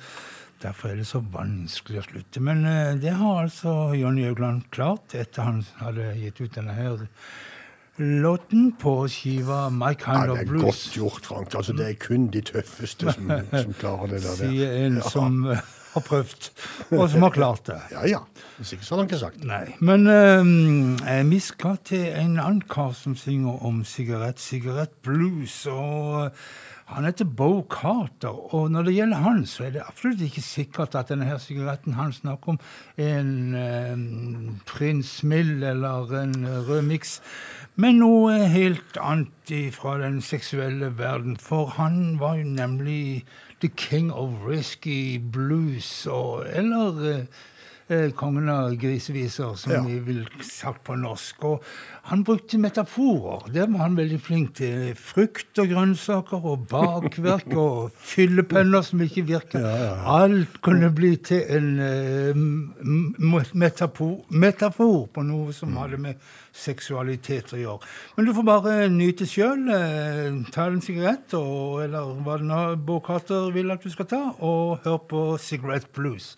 [0.63, 2.43] derfor er det så vanskelig å slutte.
[2.45, 7.07] Men uh, det har altså Johnny Haugland klart etter han hadde gitt ut denne her
[7.99, 11.55] låten på skiva My Kind Ja, Kind det er godt gjort, Frank.
[11.59, 13.33] Altså, det er kun de tøffeste som,
[13.65, 14.37] som klarer det der.
[14.39, 15.09] Sier en Ja.
[15.11, 15.65] som eh,
[15.99, 16.49] har prøvd,
[16.97, 17.81] og som har klart det.
[17.93, 18.23] Ja, ja.
[18.59, 19.51] Hvis ikke så hadde han ikke sagt det.
[19.51, 19.75] Nei.
[19.85, 25.61] Men um, vi skal til en annen kar som synger om sigarett, sigarettblues.
[25.71, 26.49] Og eh,
[26.89, 28.55] han heter Bo Carter.
[28.55, 31.99] Og når det gjelder han, så er det absolutt ikke sikkert at denne her sigaretten
[31.99, 32.61] han snakker om,
[32.97, 33.95] er en eh,
[34.67, 37.19] Prins Mill eller en rød miks.
[37.79, 41.37] Men noe helt annet fra den seksuelle verden.
[41.39, 43.27] For han var jo nemlig
[43.61, 47.25] the king of risky blues, og, eller øh,
[47.89, 49.83] eh, kongen av griseviser, som Ja.
[49.83, 51.45] vi vil sagt på norsk.
[51.45, 51.63] Og
[52.03, 53.49] han brukte metaforer.
[53.53, 54.95] Det var han veldig flink til.
[54.95, 59.65] Frukt og grønnsaker og bakverk og fyllepenner som ikke virker.
[60.07, 62.35] Alt kunne bli til en eh,
[63.55, 66.17] metafor, metafor på noe som hadde med
[66.53, 67.93] seksualitet å gjøre.
[68.17, 69.69] Men du får bare nyte sjøl.
[69.75, 73.07] Eh, ta en sigarett, og, eller hva det nå Bård
[73.55, 76.35] vil at du skal ta, og hør på Cigarette Blues.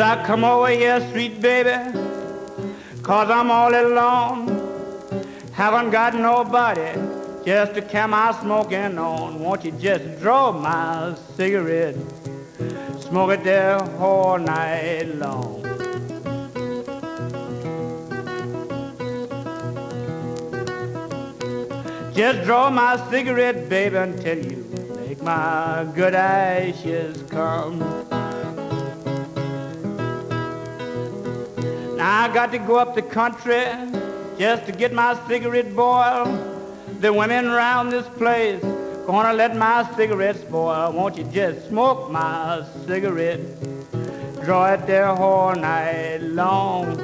[0.00, 1.76] I come over here, sweet baby,
[3.02, 4.48] cause I'm all alone.
[5.52, 6.98] Haven't got nobody
[7.44, 9.40] just to carry my smoking on.
[9.40, 11.96] Won't you just draw my cigarette?
[12.98, 15.62] Smoke it there all night long.
[22.14, 24.64] Just draw my cigarette, baby, until you
[24.96, 28.19] make my good ashes come.
[32.00, 33.62] Now I got to go up the country
[34.38, 36.32] just to get my cigarette boiled.
[37.02, 38.62] The women around this place
[39.06, 40.92] gonna let my cigarette spoil.
[40.92, 43.40] Won't you just smoke my cigarette?
[44.42, 46.96] Draw it there all night long.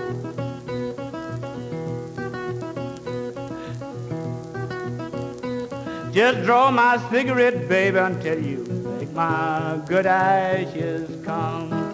[6.11, 8.65] Just draw my cigarette, baby, until you
[8.99, 11.86] make my good ashes come.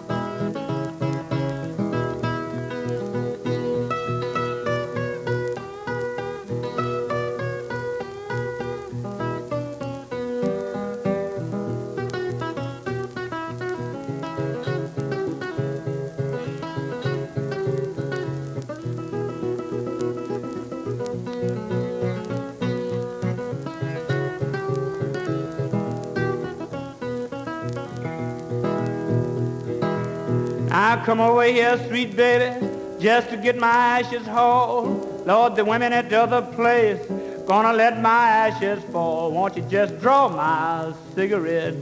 [31.03, 32.65] Come over here, sweet baby,
[32.99, 34.85] just to get my ashes whole.
[35.25, 36.99] Lord, the women at the other place
[37.45, 39.31] gonna let my ashes fall.
[39.31, 41.75] Won't you just draw my cigarette,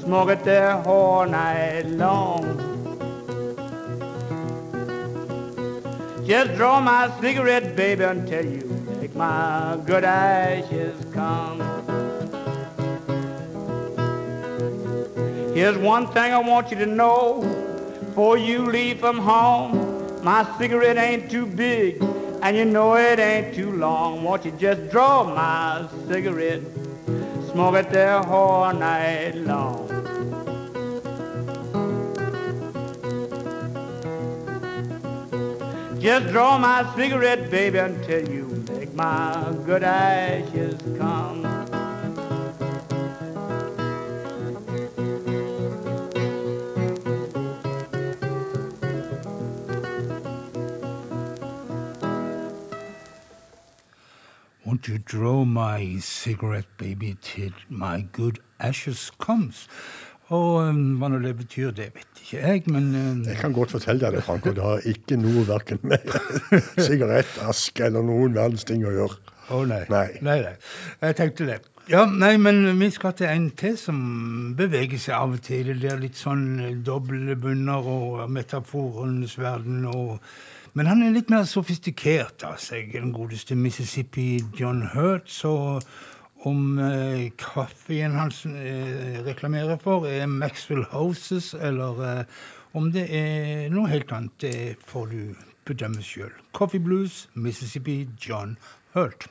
[0.00, 2.42] smoke it there all night long.
[6.26, 8.64] Just draw my cigarette, baby, until you
[9.00, 11.60] make my good ashes come.
[15.54, 17.71] Here's one thing I want you to know.
[18.12, 21.96] Before you leave from home, my cigarette ain't too big,
[22.42, 24.22] and you know it ain't too long.
[24.22, 26.60] Won't you just draw my cigarette,
[27.50, 29.88] smoke it there all night long.
[35.98, 38.44] Just draw my cigarette, baby, until you
[38.78, 41.61] make my good ashes come.
[54.82, 59.68] Won't you draw my cigarette, baby, till my good ashes comes?
[60.26, 63.76] Og um, hva nå det betyr, det vet ikke jeg, men um, Jeg kan godt
[63.76, 66.02] fortelle deg det, Frank, og det har ikke noe verken med
[66.88, 69.20] sigarettaske eller noen verdens ting å gjøre.
[69.54, 69.84] Å nei.
[69.92, 70.08] Nei.
[70.26, 70.40] nei.
[70.42, 70.56] Nei,
[71.12, 71.60] Jeg tenkte det.
[71.92, 74.00] Ja, nei, men vi skal til en til som
[74.58, 75.76] beveger seg av og til.
[75.78, 80.18] Det er litt sånn eh, doble bunner og metaforenes verden og
[80.72, 85.28] Men han er litt mer sofistikert av seg, den godeste Mississippi John Hurt.
[85.28, 85.52] Så
[86.48, 92.24] om eh, kaffen han eh, reklamerer for, er Maxwell Houses, eller eh,
[92.72, 95.34] om det er noe helt annet, det får du
[95.68, 96.32] bedømme sjøl.
[96.56, 98.56] Coffee Blues, Mississippi John
[98.96, 99.28] Hurt.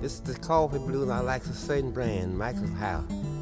[0.00, 3.37] This is the coffee blue I like the same brand, Maxwell House.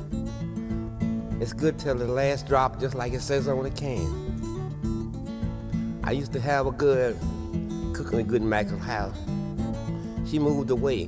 [1.39, 4.34] It's good till the last drop, just like it says on the can.
[6.03, 7.18] I used to have a good
[7.95, 9.16] cooking a good Michael's House.
[10.26, 11.07] She moved away.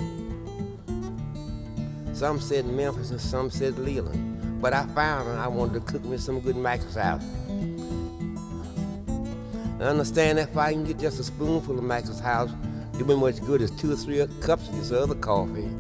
[2.13, 4.61] Some said Memphis and some said Leland.
[4.61, 7.23] But I found her, I wanted to cook me some good Michael's House.
[9.81, 12.51] I understand if I can get just a spoonful of Michael's House,
[12.99, 15.71] do me much good as two or three cups of this other coffee.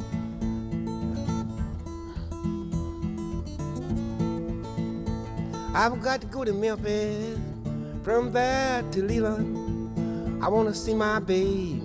[5.74, 7.38] I've got to go to Memphis,
[8.02, 10.42] from there to Leland.
[10.42, 11.82] I want to see my babe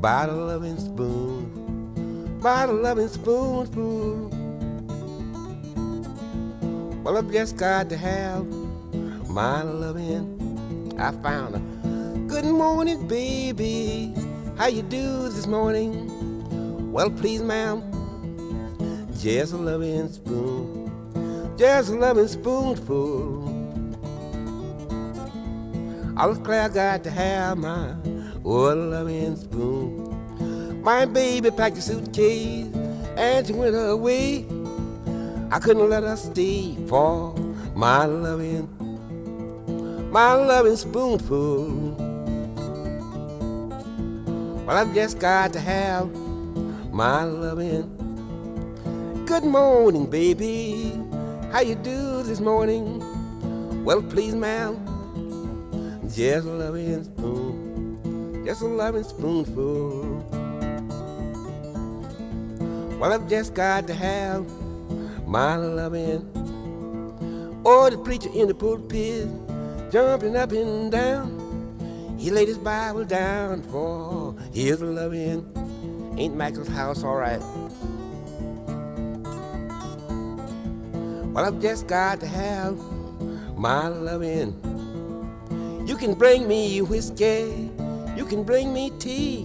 [0.00, 4.28] by the loving spoon, by the loving spoonful.
[7.04, 8.44] Well, I've just got to have
[9.30, 10.96] my loving.
[10.98, 11.62] I found her.
[12.26, 14.12] Good morning, baby.
[14.56, 16.92] How you do this morning?
[16.92, 17.80] Well, please, ma'am.
[19.16, 20.77] Just a loving spoon.
[21.58, 23.42] Just a loving spoonful.
[26.16, 27.96] I was glad I got to have my
[28.44, 30.82] oh, loving spoon.
[30.84, 32.72] My baby packed a suitcase
[33.16, 34.46] and she went away.
[35.50, 37.34] I couldn't let her stay for
[37.74, 38.68] my loving,
[40.12, 41.70] my loving spoonful.
[44.64, 46.08] Well, I've just got to have
[46.92, 47.96] my loving.
[49.26, 51.07] Good morning, baby.
[51.50, 53.02] How you do this morning?
[53.82, 54.76] Well, please, ma'am.
[56.04, 60.02] Just a loving spoon, just a loving spoonful.
[63.00, 64.46] Well, I've just got to have
[65.26, 66.20] my loving.
[67.64, 69.28] Or the preacher in the pulpit,
[69.90, 72.16] jumping up and down.
[72.18, 75.50] He laid his Bible down for his loving.
[76.18, 77.40] Ain't Michael's house all right?
[81.38, 82.76] Well, I've just got to have
[83.56, 84.58] my loving.
[85.86, 87.70] You can bring me whiskey,
[88.16, 89.44] you can bring me tea.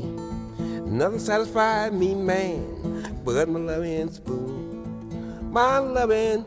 [0.87, 5.51] Nothing satisfies me, man, but my loving spoon.
[5.51, 6.43] My loving.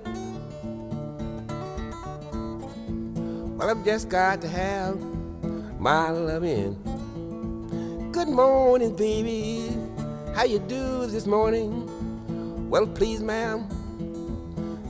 [3.57, 4.99] Well, I've just got to have
[5.79, 6.75] my loving.
[8.11, 9.71] Good morning, baby.
[10.35, 12.69] How you do this morning?
[12.69, 13.76] Well, please, ma'am.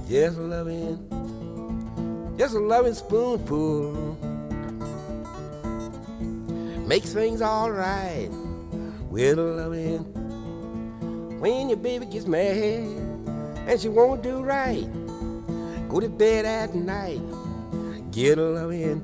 [0.09, 4.17] Just a loving, just a loving spoonful
[6.87, 8.29] makes things all right
[9.11, 10.05] with a loving.
[11.41, 12.47] When your baby gets mad
[13.67, 14.87] and she won't do right,
[15.89, 17.21] go to bed at night,
[18.13, 19.03] get a loving.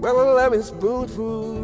[0.00, 1.60] Well, a loving spoonful.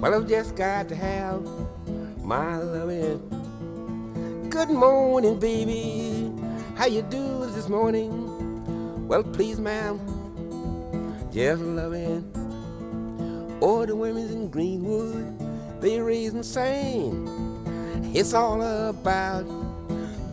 [0.00, 1.44] Well, I've just got to have
[2.24, 3.41] my loving.
[4.52, 6.30] Good morning, baby.
[6.76, 9.08] How you do this morning?
[9.08, 9.98] Well, please, ma'am.
[11.32, 12.20] Just loving.
[13.62, 17.26] All the women in Greenwood, they raise and.
[18.14, 19.46] It's all about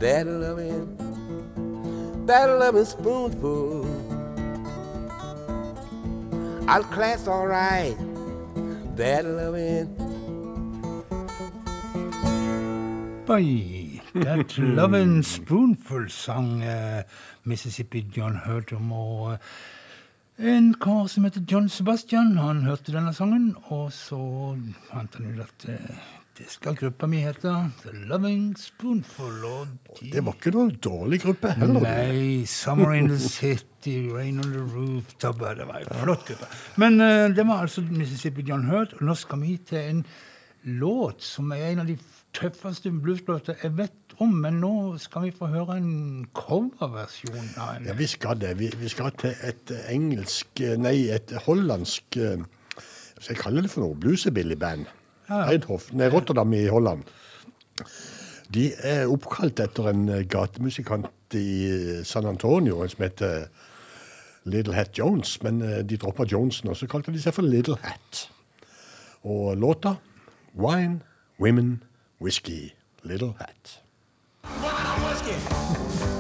[0.02, 0.98] that loving,
[2.26, 3.86] that loving spoonful.
[6.68, 7.96] I'll class all right,
[8.98, 9.96] that loving.
[13.26, 13.79] Boy,
[14.14, 17.02] That Lovin' Spoonful sang uh,
[17.44, 18.92] Mississippi John hørte om.
[18.92, 24.18] Og eh, en kar som heter John Sebastian, han hørte denne sangen, og så
[24.90, 26.00] fant han ut at uh,
[26.40, 27.54] det skal gruppa mi hete
[27.84, 29.44] The Loving Spoonful.
[29.46, 29.68] Og
[30.00, 31.86] de, Det var ikke noen dårlig gruppe heller.
[31.86, 36.50] Nei, Summer in the City, Rain on the Rooftop Det var en flott gruppe.
[36.82, 40.06] Men uh, det var altså Mississippi John Hurt, og nå skal vi til en
[40.80, 41.96] låt som er en av de
[42.36, 44.36] tøffeste blueslåter jeg vet om.
[44.44, 48.56] Men nå skal vi få høre en coverversjon av en Ja, vi skal det.
[48.60, 52.38] Vi, vi skal til et engelsk Nei, et hollandsk Hva
[53.20, 53.98] Skal jeg kalle det for noe?
[54.00, 54.88] Bluesebilly-band.
[55.30, 55.44] Ja.
[55.52, 57.04] Eindhoven, nei, Rotterdam i Holland.
[58.50, 63.46] De er oppkalt etter en eh, gatemusikant i San Antonio som heter
[64.50, 67.78] Little Hat Jones, men eh, de droppa Jonesen, og så kalte de seg for Little
[67.84, 68.24] Hat.
[69.22, 69.98] Og låta
[70.58, 71.04] Wine,
[71.40, 71.84] Women,
[72.20, 73.82] Whisky, Little Hat.
[74.62, 76.16] ja,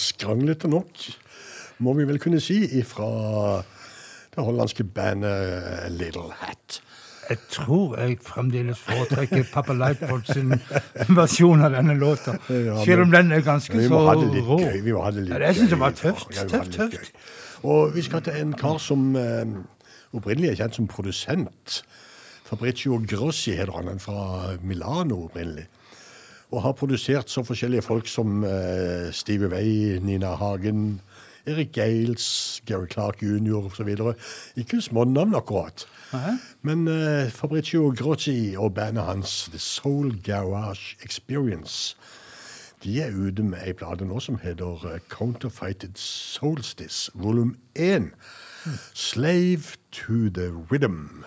[0.00, 1.06] skranglete nok,
[1.84, 3.08] må vi vel kunne si, ifra
[4.34, 6.80] det hollandske bandet Little Hat.
[7.26, 10.52] Jeg tror jeg fremdeles foretrekker Papa Leipold sin
[11.18, 12.36] versjon av denne låta.
[12.46, 14.60] Selv om den er ganske så rå.
[14.62, 14.82] gøy.
[14.84, 16.30] Vi må ha det litt Ja, jeg syns det var tøft.
[16.52, 17.10] Tøft, tøft.
[17.66, 19.56] Og vi skal til en kar som eh,
[20.14, 21.80] opprinnelig er kjent som produsent.
[22.46, 25.66] Fabricio Grossi heter han, fra Milano opprinnelig.
[26.56, 31.00] Og har produsert så forskjellige folk som eh, Steve Way, Nina Hagen,
[31.46, 33.66] Erik Gales, Gary Clark jr.
[33.66, 34.14] osv.
[34.56, 35.84] Ikke smånavn akkurat.
[36.62, 41.96] Men eh, Fabricio Grossi og bandet hans, The Soul Garage Experience,
[42.84, 48.12] de er ute med ei plate nå som heter Counterfighted Counterfeited Solstice, volum 1.
[48.94, 51.24] Slave to the Rhythm.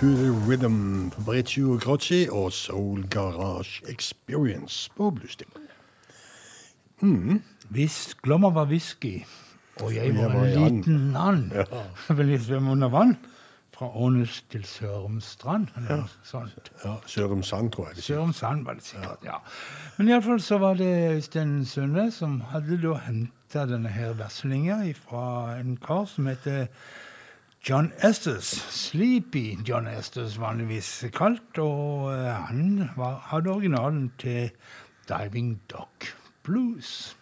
[0.00, 5.50] To the Rhythm på Breccio Grocci og Soul Garage Experience på Bluestick.
[7.00, 7.42] Mm.
[8.22, 9.26] Glommer var whisky,
[9.82, 11.82] og jeg var, jeg var en liten and, Ja.
[12.14, 13.16] vil jeg svømme under vann,
[13.76, 16.72] fra Ånes til Sørumstrand, eller noe sånt.
[16.84, 18.02] Ja, Sørumsand, tror jeg.
[18.02, 19.36] Sørumsand var det sikkert, ja.
[19.98, 25.58] Men iallfall så var det Øystein Sunde som hadde da henta denne her verslinga fra
[25.60, 26.72] en kar som heter
[27.62, 34.50] John Estes, Sleepy John Estes vanligvis kalt, og eh, han var, hadde originalen til
[35.08, 37.16] Diving Dock Blues.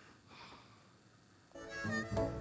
[1.84, 2.38] thank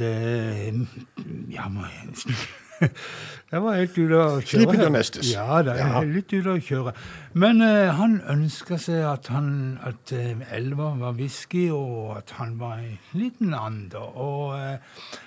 [0.00, 2.36] godeste Ja, må jeg
[3.50, 4.46] Jeg var helt ute å kjøre.
[4.46, 5.30] Slipp under nestes.
[5.34, 6.00] Ja, det er Ja.
[6.00, 6.94] litt ute å kjøre.
[7.34, 12.54] Men uh, han ønska seg at, han, at eh, elva var whisky, og at han
[12.60, 13.92] var en liten and.
[13.98, 14.78] Og uh,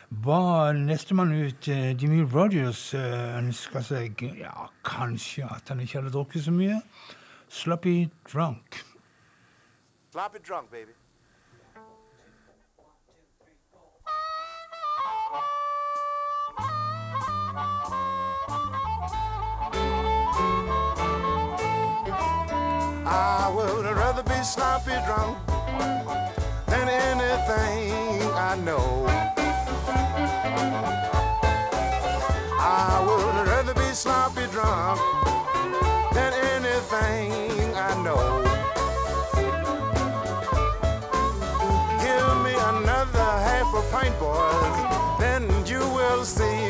[0.10, 6.16] var nestemann ut, uh, Jimmy Rogers, uh, ønska seg ja, kanskje at han ikke hadde
[6.16, 6.82] drukket så mye.
[7.54, 8.82] Sloppy drunk.
[10.10, 10.96] Sloppy drunk, baby.
[23.16, 25.38] I would rather be sloppy drunk
[26.66, 29.06] than anything I know.
[32.60, 35.00] I would rather be sloppy drunk
[36.16, 38.42] than anything I know.
[42.02, 46.63] Give me another half a pint, boys, then you will see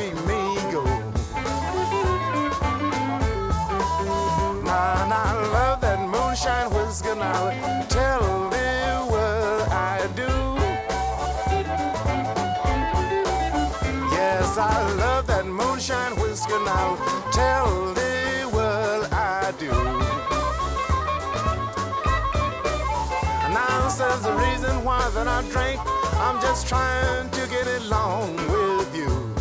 [6.34, 7.14] moonshine whiskey.
[7.14, 8.68] Now, tell me
[9.12, 10.34] what I do.
[14.12, 16.58] Yes, I love that moonshine whiskey.
[16.66, 16.98] Now,
[17.32, 19.72] tell me what I do.
[23.54, 25.80] Now says the reason why that I drink.
[26.18, 29.36] I'm just trying to get along with you.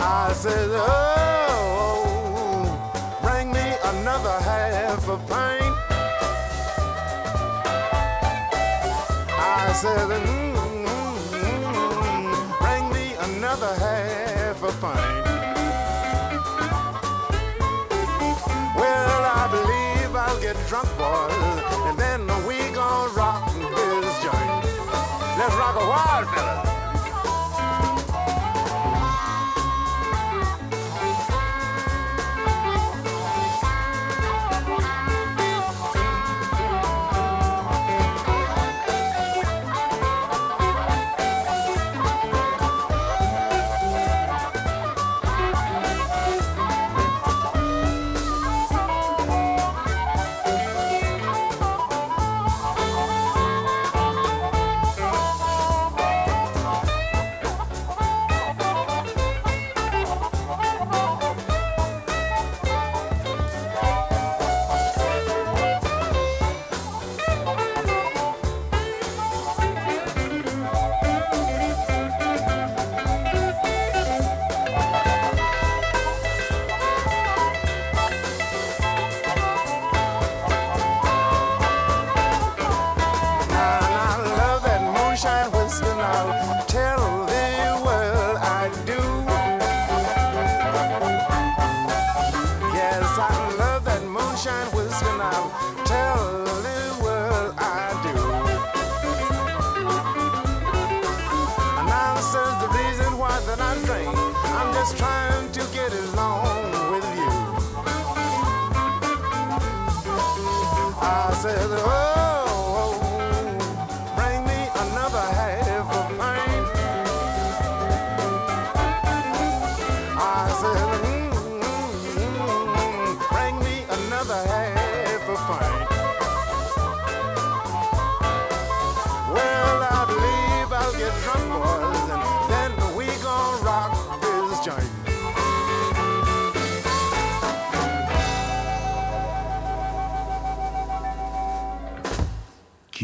[0.00, 1.53] I said, oh,
[5.06, 5.44] half a.
[9.36, 10.54] I said, mm,
[11.32, 15.26] mm, bring me another half a pint.
[18.76, 21.34] Well, I believe I'll get drunk, boys,
[21.88, 24.64] and then we gonna rock this joint.
[25.38, 26.13] Let's rock a wild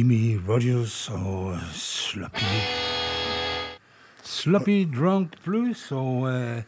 [0.00, 2.60] Jimmy Rogers og Sloppy
[4.24, 5.92] Sloppy Drunk Blues.
[5.92, 6.62] Og eh,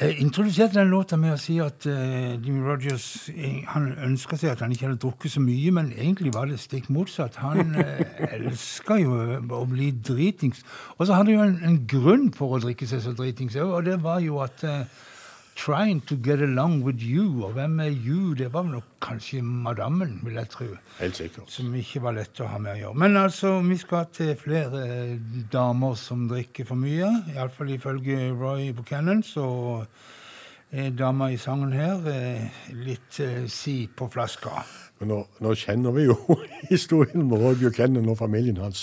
[0.00, 4.50] jeg introduserte den låta med å si at eh, Jimmy Rogers eh, han ønska seg
[4.50, 7.38] at han ikke hadde drukket så mye, men egentlig var det stikk motsatt.
[7.38, 8.02] Han eh,
[8.40, 10.64] elska jo å bli dritings.
[10.96, 13.86] Og så hadde han jo en, en grunn for å drikke seg så dritings og
[13.86, 15.06] det var jo at eh,
[15.60, 17.44] Trying to get along with you.
[17.44, 18.34] Og hvem er you?
[18.34, 20.68] Det var nok kanskje madammen, vil jeg tro.
[21.00, 21.50] Helt sikkert.
[21.52, 23.00] Som ikke var lett å ha med å gjøre.
[23.02, 25.18] Men altså, vi skal til flere
[25.52, 27.10] damer som drikker for mye.
[27.34, 29.44] Iallfall ifølge Roy Buchanan, så
[30.72, 34.62] er dama i sangen her eh, litt eh, si på flaska.
[35.00, 36.14] Men nå, nå kjenner vi jo
[36.68, 38.82] historien med Roger Kennan og familien hans.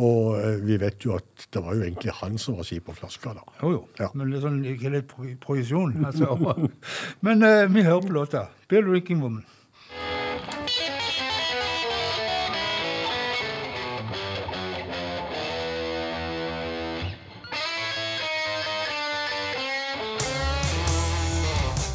[0.00, 2.94] Og eh, vi vet jo at det var jo egentlig han som var si på
[2.96, 3.44] flaska, da.
[3.60, 4.08] Jo, jo.
[4.16, 5.92] Men det er sånn, ikke litt pro projisjon.
[6.08, 6.32] Altså.
[7.26, 8.46] Men eh, vi hører på låta.
[8.68, 9.44] 'Bill Ricking Woman'.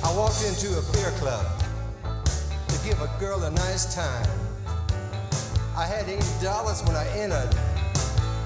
[0.03, 1.70] I walked into a beer club
[2.83, 4.27] give a girl a nice time.
[5.77, 7.55] I had eighty dollars when I entered,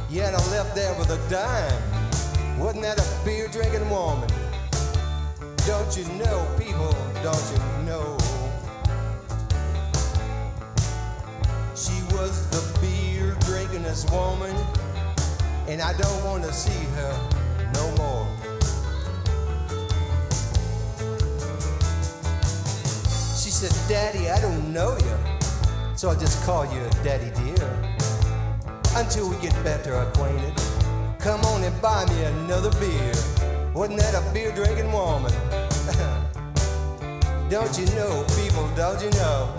[0.09, 2.59] yet I left there with a dime.
[2.59, 4.29] Wasn't that a beer drinking woman?
[5.65, 6.93] Don't you know, people?
[7.23, 8.17] Don't you know?
[11.75, 14.55] She was the beer drinkingest woman,
[15.67, 17.29] and I don't want to see her
[17.73, 18.44] no more.
[23.87, 25.17] Daddy, I don't know you,
[25.95, 27.77] so I'll just call you Daddy dear.
[28.95, 30.53] Until we get better acquainted,
[31.19, 33.13] come on and buy me another beer.
[33.73, 35.31] Wasn't that a beer drinking woman?
[37.49, 39.49] don't you know, people, don't you know?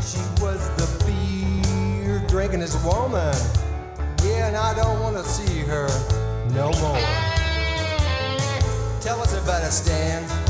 [0.00, 3.34] She was the beer drinking drinkingest woman.
[4.24, 5.88] Yeah, and I don't want to see her
[6.50, 6.98] no more.
[9.00, 10.45] Tell us about it, Stan.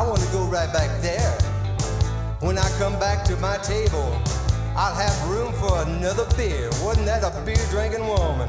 [0.00, 1.30] I want to go right back there.
[2.40, 4.18] When I come back to my table,
[4.74, 6.70] I'll have room for another beer.
[6.82, 8.48] Wasn't that a beer drinking woman?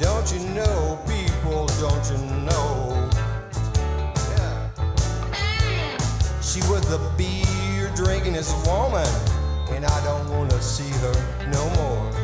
[0.00, 3.10] Don't you know, people, don't you know?
[4.34, 4.70] Yeah.
[6.40, 9.06] She was the beer drinkingest woman,
[9.70, 11.14] and I don't want to see her
[11.48, 12.21] no more.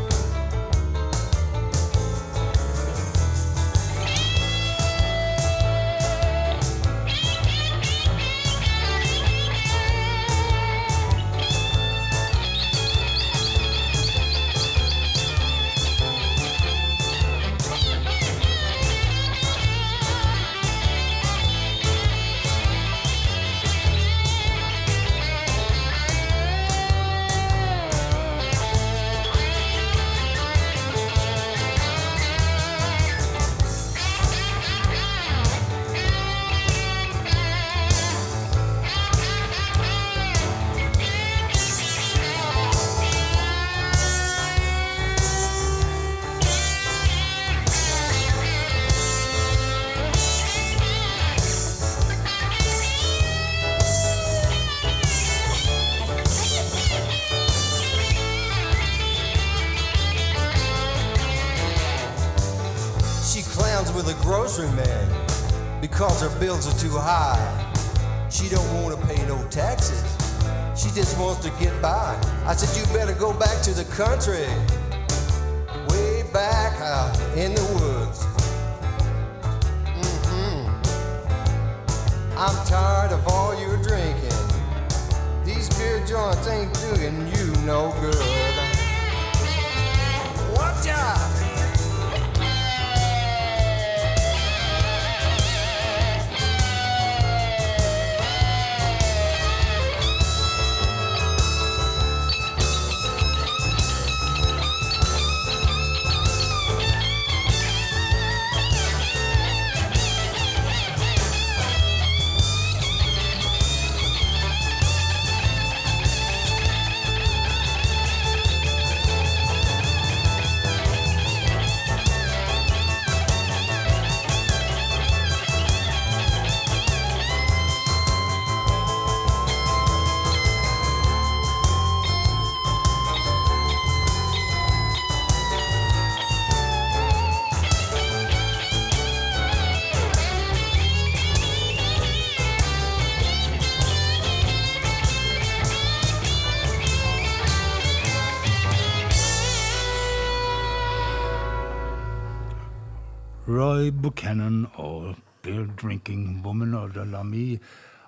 [153.89, 156.75] Roy Buchanan og Beer Drinking Woman.
[156.75, 157.59] Og the Lamy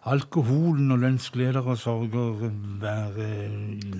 [0.07, 2.51] alkoholen og lønnsgleder gleder og sorger
[2.81, 3.49] være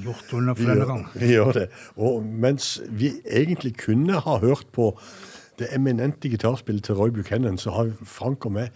[0.03, 0.87] gjort under flere ganger.
[0.87, 1.07] gang.
[1.15, 1.69] vi gjør det.
[1.97, 4.99] Og mens vi egentlig kunne ha hørt på
[5.59, 8.69] det eminente gitarspillet til Roy Buchanan, så har Frank og meg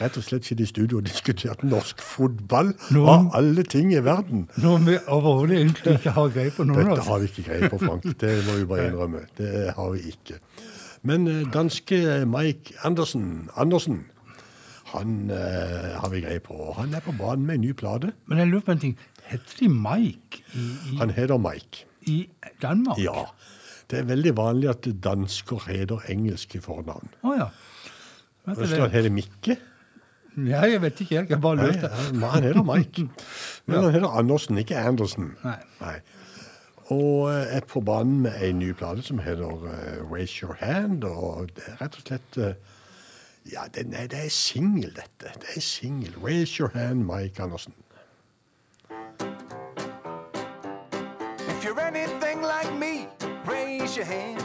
[0.00, 3.98] rett og slett sittet i studio og diskutert norsk fotball Nå- av alle ting i
[4.04, 4.48] verden.
[4.56, 7.78] Når vi overhodet egentlig ikke har greie på noen Dette har vi ikke greie på,
[7.78, 8.02] Frank.
[8.20, 9.26] Det må vi bare innrømme.
[9.38, 10.40] Det har vi ikke.
[11.02, 14.02] Men eh, danske Mike Andersen, Andersen
[14.90, 16.72] han eh, har vi greie på.
[16.76, 18.10] Han er på banen med en ny plate.
[18.26, 18.96] Men jeg lurer på en ting.
[19.30, 21.84] Heter de Mike i, i, Han heter Mike.
[22.10, 22.16] i
[22.62, 22.98] Danmark?
[22.98, 23.22] Ja.
[23.90, 27.08] Det er veldig vanlig at dansker heter engelske fornavn.
[27.22, 27.46] Å ja.
[28.48, 29.56] Vet du Østland heter Mikke.
[30.46, 31.24] Ja, jeg vet ikke.
[31.28, 31.90] Jeg bare lurte.
[31.94, 33.06] han han heter Mike.
[33.66, 33.82] Men Ja.
[33.84, 35.32] han heter Andersen, ikke Andersen.
[35.44, 35.56] Nei.
[35.80, 35.96] Nei.
[36.90, 41.04] Og eh, er på banen med en ny plate som heter eh, Raise Your Hand.
[41.04, 42.54] Og det er rett og slett eh,
[43.52, 45.30] Ja, det, nei, det er singel, dette.
[45.40, 46.14] Det er singel.
[46.22, 47.74] Raise Your Hand, Mike Andersen.
[51.48, 53.06] If you're anything like me,
[53.46, 54.42] raise your hand.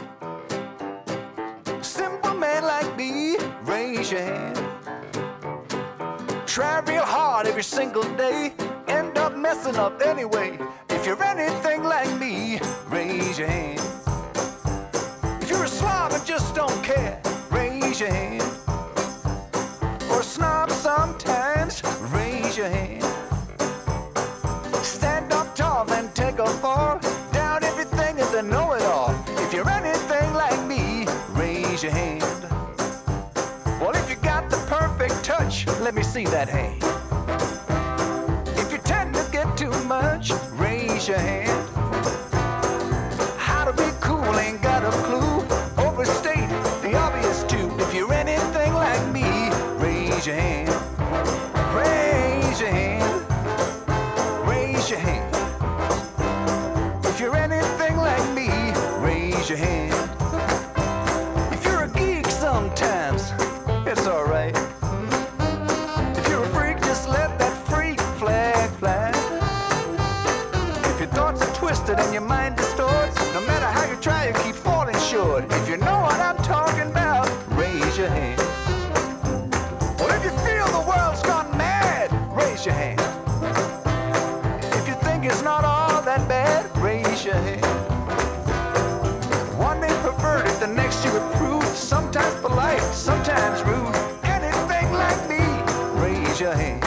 [1.82, 4.56] Simple man like me, raise your hand.
[6.46, 8.52] Try real hard every single day,
[8.88, 10.58] end up messing up anyway.
[11.06, 12.58] If you're anything like me,
[12.88, 13.78] raise your hand.
[15.40, 18.42] If you're a slob and just don't care, raise your hand.
[20.10, 21.80] Or a snob sometimes,
[22.12, 23.04] raise your hand.
[24.82, 26.98] Stand up tall, then take a fall.
[27.32, 29.14] Down everything and then know it all.
[29.44, 32.22] If you're anything like me, raise your hand.
[33.80, 36.95] Well, if you got the perfect touch, let me see that hand.
[41.08, 41.65] Your hand.
[96.56, 96.85] Raise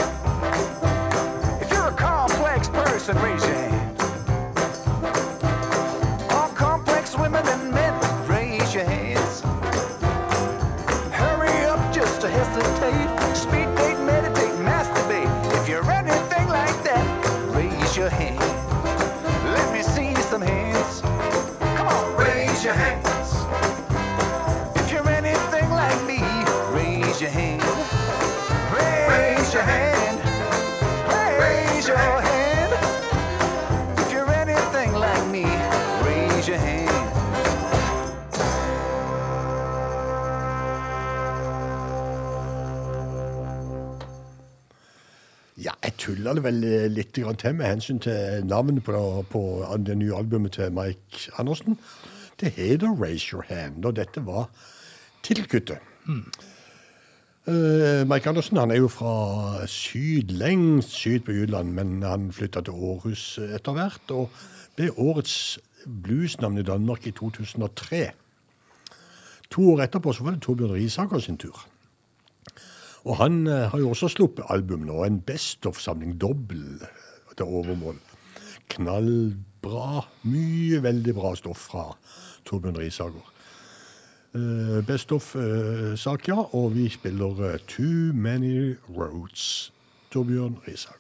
[46.40, 48.96] det vel eh, litt grann til med hensyn til navnet på,
[49.30, 49.44] på
[49.86, 51.78] det nye albumet til Mike Andersen.
[52.40, 54.48] Det heter Raise Your Hand, og dette var
[55.24, 55.84] tittelkuttet.
[57.50, 62.64] Eh, Mike Andersen han er jo fra syd, lengst syd på Jylland, men han flytta
[62.64, 64.30] til Århus etter hvert, og
[64.78, 68.10] ble årets bluesnavn i Danmark i 2003.
[69.50, 71.68] To år etterpå så var det Torbjørn Risaker sin tur.
[73.08, 76.82] Og han eh, har jo også sluppet album nå, en Best of-samling, dobbel
[77.38, 78.00] til overmål.
[78.70, 80.06] Knallbra.
[80.28, 81.86] Mye veldig bra stoff fra
[82.50, 83.36] Torbjørn Risager.
[84.36, 86.40] Eh, best of-sak, ja.
[86.54, 89.74] Og vi spiller eh, Too Many Roads.
[90.12, 91.00] Torbjørn Risager.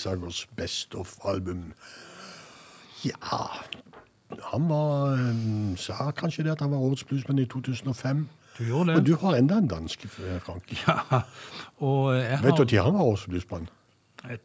[0.00, 1.72] Risagers Best of-album.
[3.04, 3.16] Ja
[4.52, 8.28] Han var eh, Sa kanskje det at han var årets bluesmann i 2005.
[8.58, 8.96] Du gjorde det.
[8.96, 10.06] Men du har enda en dansk,
[10.44, 10.62] Frank.
[10.86, 11.00] Ja,
[11.78, 13.68] og jeg har Vet du når han var årets bluesmann?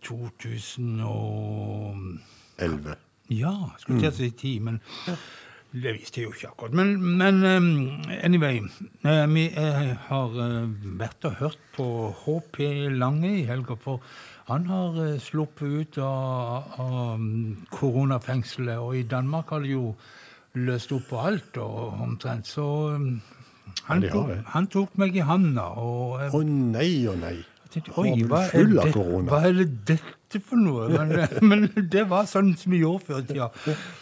[0.01, 2.95] 2011.
[3.29, 4.81] Ja, skulle ikke si ti, men
[5.75, 6.75] det visste jeg jo ikke akkurat.
[6.79, 7.67] Men, men um,
[8.23, 8.61] anyway,
[9.03, 10.69] eh, vi eh, har eh,
[10.99, 11.87] vært og hørt på
[12.23, 12.61] HP
[12.95, 14.03] Lange i helga, for
[14.47, 19.95] han har sluppet ut av, av mm, koronafengselet, og i Danmark har de jo
[20.55, 23.09] løst opp på alt og omtrent, så um,
[23.89, 27.39] han, tok, han tok meg i handa, Å nei og nei.
[27.73, 28.93] tenkte, Oi, hva er, det,
[29.27, 30.87] hva er det dette for noe?
[30.91, 31.13] Men,
[31.49, 33.49] men det var sånn som vi gjorde før i tida.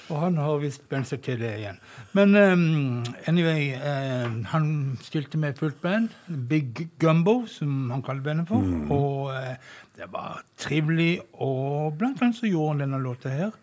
[0.09, 1.79] Og han har visst bent seg til det igjen.
[2.17, 4.67] Men um, anyway, eh, han
[5.03, 6.13] stilte med fullt band.
[6.49, 8.63] Big Gumbo, som han kaller bandet for.
[8.63, 8.91] Mm.
[8.93, 11.19] Og uh, det var trivelig.
[11.33, 13.53] Og blant annet så gjorde han denne låta her.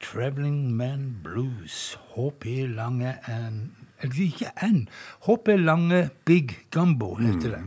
[0.00, 1.96] 'Traveling Man Blues'.
[2.14, 3.70] HP Lange and
[4.00, 4.88] Eller ikke N.
[5.24, 7.62] HP Lange Big Gumbo heter det.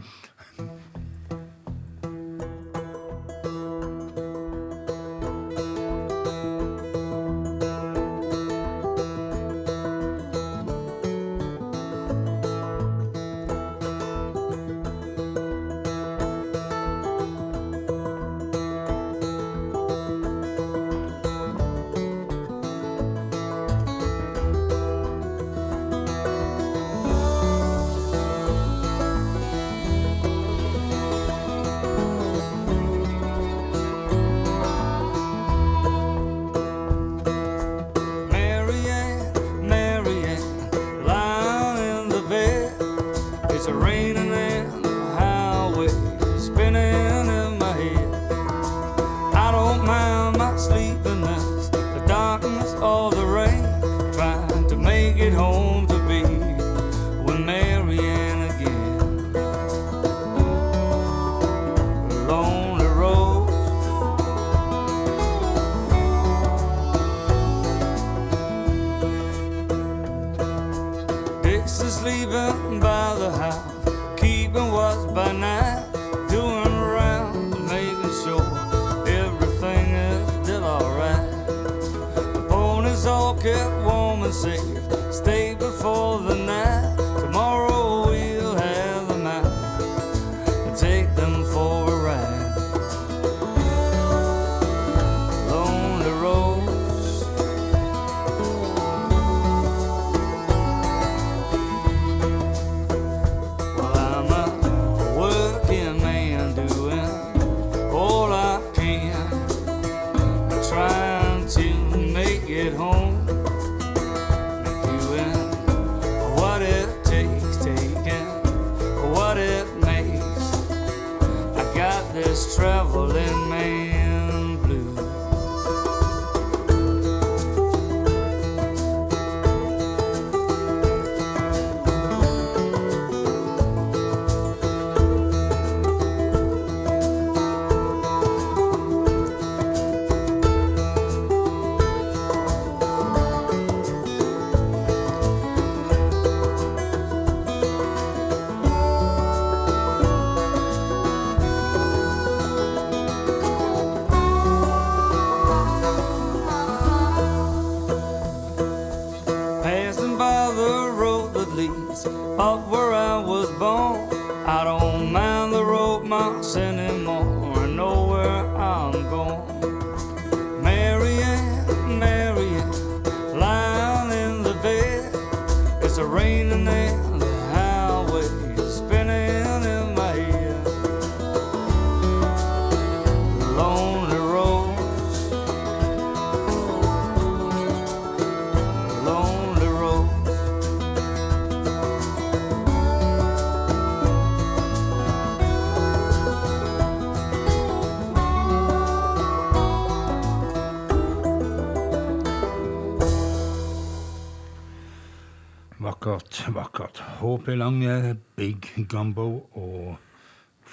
[207.40, 209.98] HP Lange, Big Gumbo og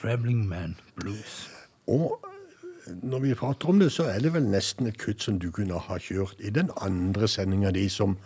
[0.00, 1.50] Traveling Man Blues.
[1.86, 2.18] Og
[3.02, 5.78] når vi prater om det, så er det vel nesten et kutt som du kunne
[5.78, 8.16] ha kjørt i den andre sendinga di som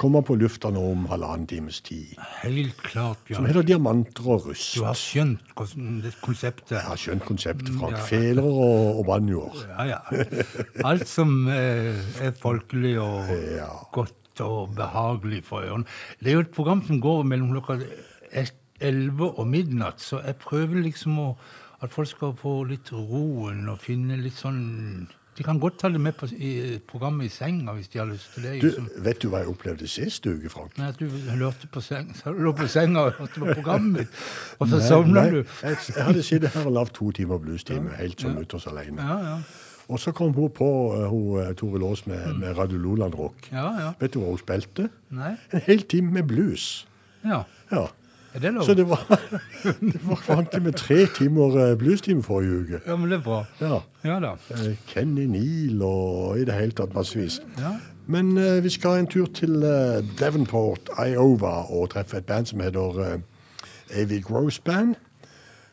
[0.00, 2.16] kommer på lufta nå om halvannen times tid.
[2.40, 3.36] Helt klart, ja.
[3.36, 4.78] Som heter 'Diamanter og rust'.
[4.78, 5.54] Du har skjønt
[6.22, 7.96] konseptet Jeg har skjønt konseptet, Frank.
[7.96, 8.04] Ja.
[8.04, 9.62] Feler og, og banjoer.
[9.68, 10.00] Ja, ja.
[10.84, 13.28] Alt som eh, er folkelig og
[13.92, 15.84] godt og behagelig for ørene.
[16.20, 17.78] Det er jo et program som går mellom klokka
[18.82, 21.32] 11 og midnatt, så jeg prøver liksom å,
[21.82, 24.62] at folk skal få litt roen og finne litt sånn
[25.32, 28.34] De kan godt ta det med på i programmet i senga hvis de har lyst
[28.34, 28.50] til det.
[28.60, 28.88] Du, liksom.
[29.06, 30.76] vet du hva jeg opplevde sist uke, Frank?
[30.76, 31.06] Nei, at du
[31.40, 34.22] lurte på seng, så lå på senga og hørte på programmet mitt,
[34.58, 35.40] og så sovna du.
[35.40, 39.00] Jeg, jeg hadde sittet her og lagd to timer bluestime, helt som mutters alene.
[39.00, 39.38] Ja, ja.
[39.88, 43.48] Og så kom hun på, uh, hun, uh, Tore Laas med, med Radio Loland Rock.
[43.52, 43.90] Ja, ja.
[44.00, 44.88] Vet du hva hun spilte?
[45.10, 45.34] Nei.
[45.52, 46.86] En hel time med blues.
[47.24, 47.42] Ja.
[47.72, 47.86] Ja.
[48.34, 48.64] Er det lov?
[48.64, 49.20] Så det var,
[49.92, 52.80] det var faktisk med tre timer uh, bluestime forrige uke.
[52.86, 53.44] Ja, men det er bra.
[53.60, 53.78] Ja.
[54.04, 54.32] Ja da.
[54.50, 57.42] Eh, Kenny Neal og i det hele tatt massevis.
[57.58, 57.76] Ja.
[58.06, 62.60] Men uh, vi skal en tur til uh, Devonport, Iowa, og treffe et band som
[62.60, 63.20] heter uh,
[64.00, 64.94] Avy Gross Band.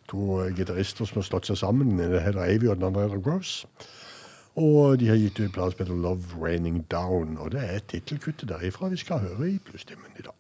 [0.10, 1.96] To uh, gitarister som har slått seg sammen.
[2.00, 3.66] Den heter Avy, og den andre heter Gross.
[4.60, 8.92] Og de har gitt ut plass som Love Raining Down, og det er tittelkuttet derifra
[8.92, 10.39] vi skal høre i plusstimen i dag.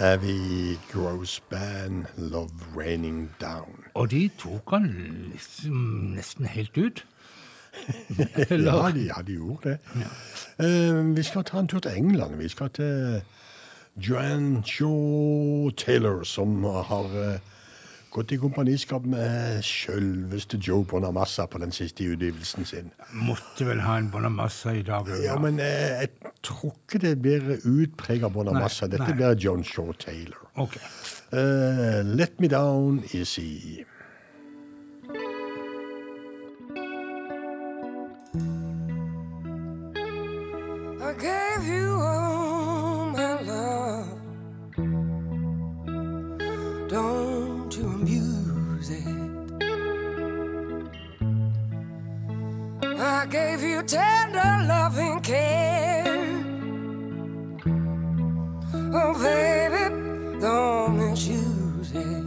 [0.00, 3.84] Avi Gross Band, 'Love Raining Down'.
[3.94, 4.86] Og de tok han
[5.32, 5.72] liksom
[6.16, 7.06] nesten helt ut.
[8.50, 9.78] ja, de, ja, de gjorde det.
[10.58, 12.34] Eh, vi skal ta en tur til England.
[12.36, 13.22] Vi skal til
[13.96, 17.38] Joanne Shaw Taylor, som har uh,
[18.10, 22.90] gått i kompaniskap med sjølveste Joe Bonamassa på den siste utgivelsen sin.
[23.12, 25.10] Måtte vel ha en Bonamassa i dag.
[25.24, 28.86] Ja, men eh, jeg tror ikke det blir utprega Bonamassa.
[28.86, 29.16] Nei, Dette nei.
[29.18, 30.48] blir John Shaw Taylor.
[30.56, 30.76] Ok.
[31.32, 33.84] Uh, let me down easy.
[41.02, 44.06] I gave you all my love.
[46.88, 47.39] Don't
[53.02, 56.04] I gave you tender loving care.
[58.92, 62.24] Oh, baby, don't misuse it.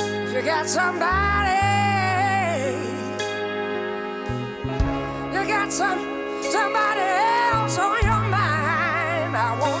[0.00, 1.60] If you got somebody
[5.32, 6.00] you got some
[6.42, 9.36] somebody else on your mind.
[9.36, 9.79] I want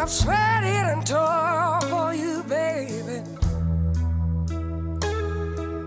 [0.00, 3.22] I've sweated and toiled for you, baby.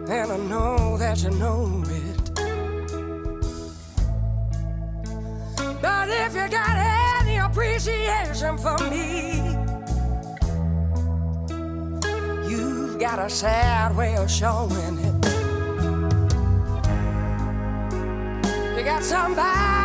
[0.08, 2.36] And I know that you know it.
[5.82, 6.76] But if you got
[7.22, 9.42] any appreciation for me,
[12.48, 15.26] you've got a sad way of showing it.
[18.78, 19.83] You got somebody.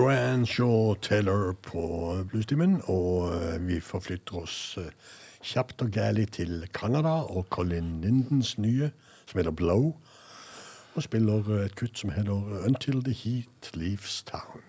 [0.00, 1.82] Joanne Shaw Teller på
[2.30, 4.86] bluestimen, og eh, vi forflytter oss eh,
[5.44, 8.88] kjapt og gæli til Canada og Colin Lindens nye,
[9.28, 9.90] som heter Blow,
[10.94, 14.64] og spiller eh, et kutt som heter Until the Heat Leaves Town.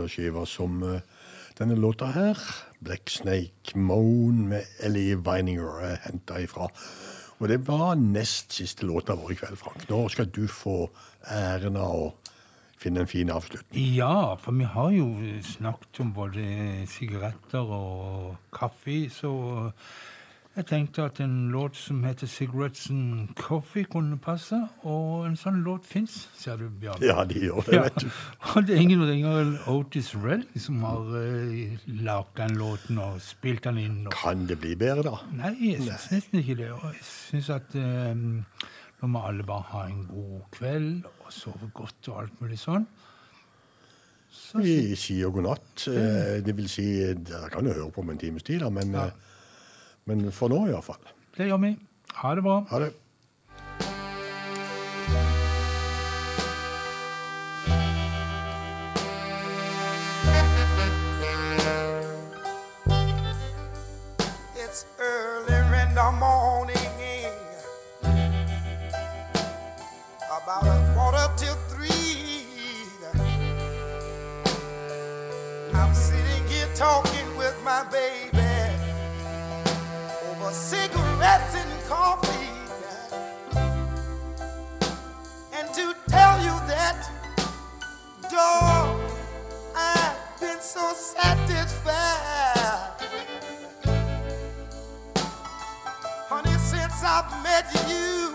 [0.00, 1.00] End heter skiva som eh,
[1.58, 2.38] denne låta her,
[2.80, 6.70] Black Snake Moan med Ellie Weininger, er henta ifra.
[7.40, 9.84] Og det var nest siste låta vår i kveld, Frank.
[9.90, 10.88] Nå skal du få
[11.28, 12.08] æren av å
[12.80, 13.92] finne en fin avslutning.
[13.96, 15.10] Ja, for vi har jo
[15.44, 19.34] snakket om både sigaretter og kaffe, så
[20.56, 24.58] jeg tenkte at en låt som heter 'Cigarettes and Coffee' kunne passe.
[24.82, 27.02] Og en sånn låt fins, ser du, Bjørn.
[27.02, 28.08] Ja, de gjør det, vet du.
[28.56, 33.20] Og det er ingen ringer enn Otis Redding som har uh, lagd den låten og
[33.22, 34.00] spilt den inn.
[34.06, 34.12] Og...
[34.12, 35.16] Kan det bli bedre, da?
[35.32, 36.72] Nei, jeg syns nesten ikke det.
[36.72, 38.14] Og jeg syns at eh,
[39.00, 42.88] nå må alle bare ha en god kveld og sove godt og alt mulig sånn.
[44.60, 45.88] Vi sier god natt.
[45.88, 48.94] Eh, Det vil si, dere kan jo høre på om en times tid, da, men,
[48.94, 49.10] eh,
[50.04, 51.00] men for nå iallfall.
[51.36, 51.76] Det gjør vi.
[52.14, 52.64] Ha det bra.
[52.70, 52.92] Ha det.
[64.56, 66.76] It's early in the morning,
[70.30, 72.46] about a quarter till three.
[75.74, 78.29] I'm sitting here talking with my baby
[85.52, 87.08] and to tell you that,
[89.76, 91.94] I've been so satisfied.
[96.28, 98.34] Honey, since I've met you,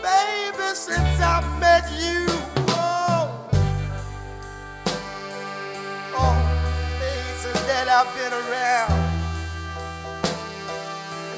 [0.00, 2.26] baby, since I've met you,
[2.68, 3.48] oh,
[6.14, 6.36] oh,
[7.66, 9.01] that I've been around,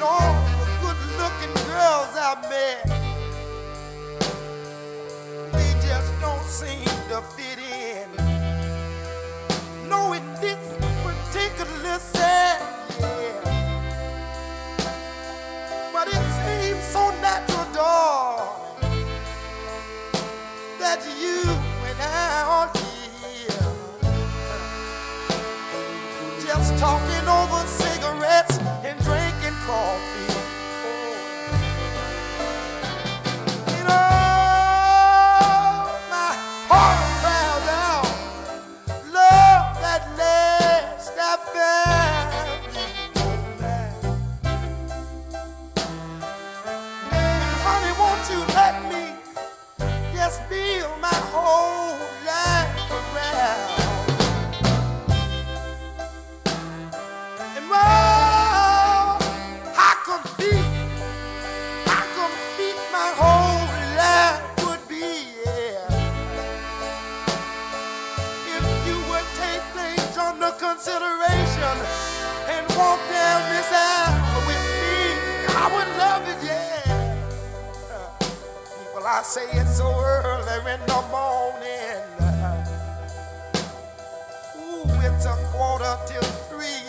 [0.05, 2.85] all the good-looking girls I've met,
[5.53, 8.09] they just don't seem to fit in.
[9.89, 10.63] No, in this
[11.03, 12.61] particular set,
[13.01, 13.53] yeah.
[15.93, 19.09] But it seems so natural, darling,
[20.81, 21.41] that you
[21.89, 22.05] and I
[22.57, 22.71] are
[23.21, 23.69] here,
[26.45, 29.24] just talking over cigarettes and drinking
[29.67, 30.24] coffee.
[79.15, 82.03] I say it's so early in the morning.
[84.59, 86.83] Ooh, it's a quarter till three.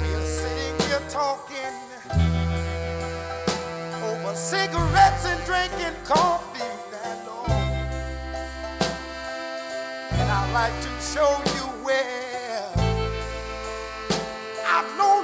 [0.00, 1.76] We're sitting here talking
[4.02, 6.74] over cigarettes and drinking coffee.
[7.04, 7.46] And, oh,
[10.10, 12.72] and I'd like to show you where
[14.66, 15.14] I know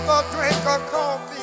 [0.00, 1.37] have a drink of coffee.